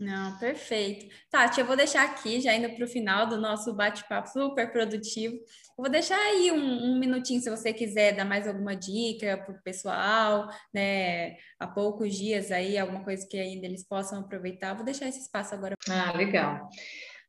Não, 0.00 0.38
perfeito. 0.38 1.14
Tati, 1.28 1.60
eu 1.60 1.66
vou 1.66 1.76
deixar 1.76 2.04
aqui, 2.04 2.40
já 2.40 2.54
indo 2.54 2.74
para 2.74 2.86
o 2.86 2.88
final 2.88 3.26
do 3.26 3.36
nosso 3.36 3.74
bate-papo 3.74 4.30
super 4.30 4.72
produtivo. 4.72 5.34
Eu 5.34 5.82
vou 5.84 5.90
deixar 5.90 6.16
aí 6.16 6.50
um, 6.50 6.92
um, 6.92 6.98
minutinho, 6.98 7.38
se 7.38 7.50
você 7.50 7.70
quiser 7.70 8.16
dar 8.16 8.24
mais 8.24 8.48
alguma 8.48 8.74
dica 8.74 9.36
para 9.36 9.54
o 9.54 9.62
pessoal, 9.62 10.48
né? 10.72 11.36
Há 11.58 11.66
poucos 11.66 12.16
dias 12.16 12.50
aí, 12.50 12.78
alguma 12.78 13.04
coisa 13.04 13.28
que 13.28 13.38
ainda 13.38 13.66
eles 13.66 13.86
possam 13.86 14.20
aproveitar. 14.20 14.72
vou 14.72 14.86
deixar 14.86 15.06
esse 15.06 15.20
espaço 15.20 15.54
agora. 15.54 15.76
Ah, 15.86 16.12
legal. 16.16 16.70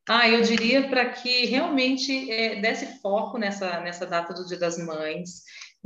Ah, 0.07 0.29
eu 0.29 0.41
diria 0.41 0.87
para 0.87 1.09
que 1.09 1.47
realmente 1.47 2.31
é, 2.31 2.61
desse 2.61 3.01
foco 3.01 3.37
nessa, 3.37 3.81
nessa 3.81 4.05
data 4.05 4.33
do 4.33 4.47
Dia 4.47 4.57
das 4.57 4.77
Mães, 4.77 5.43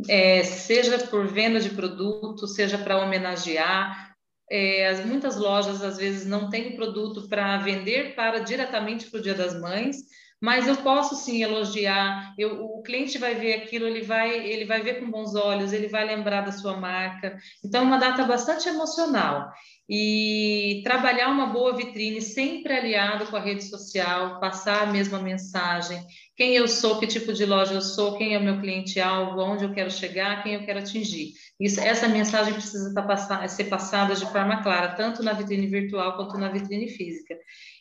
é, 0.07 0.43
seja 0.43 0.99
por 1.07 1.27
venda 1.27 1.59
de 1.59 1.69
produto, 1.69 2.47
seja 2.47 2.77
para 2.77 2.99
homenagear. 2.99 4.04
É, 4.49 4.87
as, 4.87 5.05
muitas 5.05 5.37
lojas 5.37 5.81
às 5.81 5.97
vezes 5.97 6.25
não 6.25 6.49
têm 6.49 6.75
produto 6.75 7.27
para 7.27 7.57
vender 7.57 8.15
para 8.15 8.39
diretamente 8.39 9.09
para 9.09 9.19
o 9.19 9.23
Dia 9.23 9.33
das 9.33 9.59
Mães, 9.59 9.97
mas 10.41 10.67
eu 10.67 10.77
posso 10.77 11.15
sim 11.15 11.41
elogiar. 11.41 12.33
Eu, 12.37 12.63
o 12.63 12.81
cliente 12.83 13.17
vai 13.17 13.33
ver 13.35 13.53
aquilo, 13.53 13.87
ele 13.87 14.01
vai, 14.01 14.47
ele 14.47 14.65
vai 14.65 14.81
ver 14.81 14.99
com 14.99 15.09
bons 15.09 15.33
olhos, 15.33 15.73
ele 15.73 15.87
vai 15.87 16.05
lembrar 16.05 16.41
da 16.41 16.51
sua 16.51 16.77
marca. 16.77 17.37
Então, 17.63 17.81
é 17.81 17.85
uma 17.85 17.97
data 17.97 18.23
bastante 18.25 18.67
emocional 18.69 19.49
e 19.87 20.81
trabalhar 20.83 21.29
uma 21.29 21.45
boa 21.47 21.75
vitrine 21.75 22.21
sempre 22.21 22.73
aliado 22.73 23.27
com 23.27 23.35
a 23.35 23.39
rede 23.39 23.63
social, 23.63 24.39
passar 24.39 24.83
a 24.83 24.91
mesma 24.91 25.19
mensagem, 25.19 26.03
quem 26.35 26.55
eu 26.55 26.67
sou, 26.67 26.99
que 26.99 27.05
tipo 27.07 27.31
de 27.31 27.45
loja 27.45 27.73
eu 27.73 27.81
sou, 27.81 28.17
quem 28.17 28.33
é 28.33 28.37
o 28.37 28.43
meu 28.43 28.59
cliente-alvo, 28.59 29.39
onde 29.39 29.63
eu 29.63 29.73
quero 29.73 29.91
chegar, 29.91 30.41
quem 30.43 30.55
eu 30.55 30.65
quero 30.65 30.79
atingir. 30.79 31.33
Isso, 31.59 31.79
essa 31.79 32.07
mensagem 32.07 32.53
precisa 32.53 32.89
estar 32.89 33.03
tá 33.03 33.07
passar, 33.07 33.47
ser 33.47 33.65
passada 33.65 34.15
de 34.15 34.25
forma 34.25 34.61
clara, 34.61 34.95
tanto 34.95 35.23
na 35.23 35.33
vitrine 35.33 35.67
virtual 35.67 36.17
quanto 36.17 36.37
na 36.37 36.49
vitrine 36.49 36.89
física. 36.89 37.37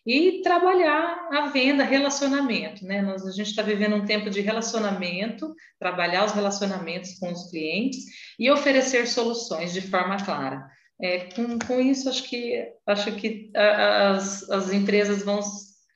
E 0.06 0.42
trabalhar 0.42 1.28
a 1.32 1.46
venda, 1.46 1.82
relacionamento, 1.82 2.84
né? 2.84 3.00
Nós, 3.00 3.26
a 3.26 3.32
gente 3.32 3.48
está 3.48 3.62
vivendo 3.62 3.96
um 3.96 4.04
tempo 4.04 4.28
de 4.28 4.42
relacionamento, 4.42 5.54
trabalhar 5.78 6.26
os 6.26 6.32
relacionamentos 6.32 7.18
com 7.18 7.32
os 7.32 7.50
clientes 7.50 8.04
e 8.38 8.50
oferecer 8.50 9.06
soluções 9.08 9.72
de 9.72 9.80
forma 9.80 10.18
clara. 10.18 10.64
É, 11.00 11.30
com, 11.34 11.58
com 11.58 11.80
isso, 11.80 12.08
acho 12.08 12.22
que, 12.28 12.72
acho 12.86 13.14
que 13.16 13.50
as, 13.54 14.48
as 14.48 14.72
empresas 14.72 15.22
vão 15.22 15.40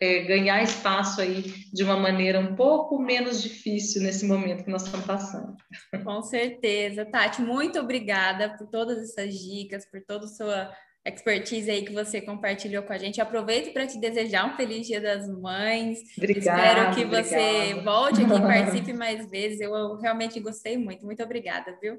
é, 0.01 0.21
ganhar 0.25 0.63
espaço 0.63 1.21
aí 1.21 1.43
de 1.73 1.83
uma 1.83 1.97
maneira 1.97 2.41
um 2.41 2.55
pouco 2.55 2.99
menos 2.99 3.43
difícil 3.43 4.03
nesse 4.03 4.27
momento 4.27 4.65
que 4.65 4.71
nós 4.71 4.85
estamos 4.85 5.07
passando. 5.07 5.57
Com 6.05 6.23
certeza. 6.23 7.05
Tati, 7.05 7.43
muito 7.43 7.79
obrigada 7.79 8.57
por 8.57 8.69
todas 8.69 8.99
essas 8.99 9.35
dicas, 9.35 9.85
por 9.91 10.01
toda 10.05 10.27
a 10.27 10.29
sua 10.29 10.73
expertise 11.05 11.71
aí 11.71 11.85
que 11.85 11.93
você 11.93 12.21
compartilhou 12.21 12.83
com 12.83 12.93
a 12.93 12.99
gente. 12.99 13.21
Aproveito 13.21 13.73
para 13.73 13.87
te 13.87 13.99
desejar 13.99 14.47
um 14.47 14.57
feliz 14.57 14.87
Dia 14.87 15.01
das 15.01 15.29
Mães. 15.29 15.99
Obrigada, 16.17 16.61
Espero 16.61 16.95
que 16.95 17.05
obrigada. 17.05 17.29
você 17.29 17.75
volte 17.83 18.23
aqui 18.23 18.35
e 18.35 18.41
participe 18.41 18.93
mais 18.93 19.29
vezes. 19.31 19.61
Eu 19.61 19.97
realmente 19.97 20.39
gostei 20.39 20.77
muito. 20.77 21.05
Muito 21.05 21.23
obrigada, 21.23 21.77
viu? 21.81 21.99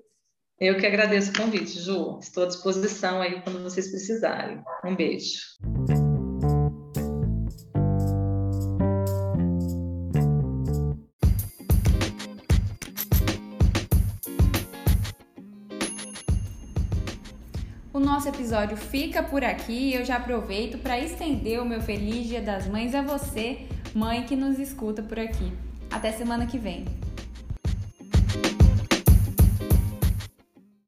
Eu 0.60 0.76
que 0.76 0.86
agradeço 0.86 1.32
o 1.32 1.38
convite, 1.38 1.80
Ju. 1.80 2.20
Estou 2.22 2.44
à 2.44 2.48
disposição 2.48 3.22
aí 3.22 3.42
quando 3.42 3.64
vocês 3.64 3.90
precisarem. 3.90 4.62
Um 4.84 4.94
beijo. 4.94 5.40
O 17.94 18.00
nosso 18.02 18.28
episódio 18.28 18.76
fica 18.76 19.24
por 19.24 19.46
aqui 19.46 19.92
e 19.92 19.94
eu 19.94 20.04
já 20.04 20.18
aproveito 20.18 20.78
para 20.80 21.00
estender 21.00 21.62
o 21.62 21.66
meu 21.66 21.80
feliz 21.80 22.28
Dia 22.28 22.42
das 22.42 22.68
Mães 22.68 22.94
a 22.94 23.02
você, 23.02 23.60
mãe 23.96 24.26
que 24.26 24.36
nos 24.36 24.60
escuta 24.60 25.02
por 25.02 25.20
aqui. 25.20 25.54
Até 25.90 26.12
semana 26.12 26.46
que 26.46 26.58
vem. 26.58 26.84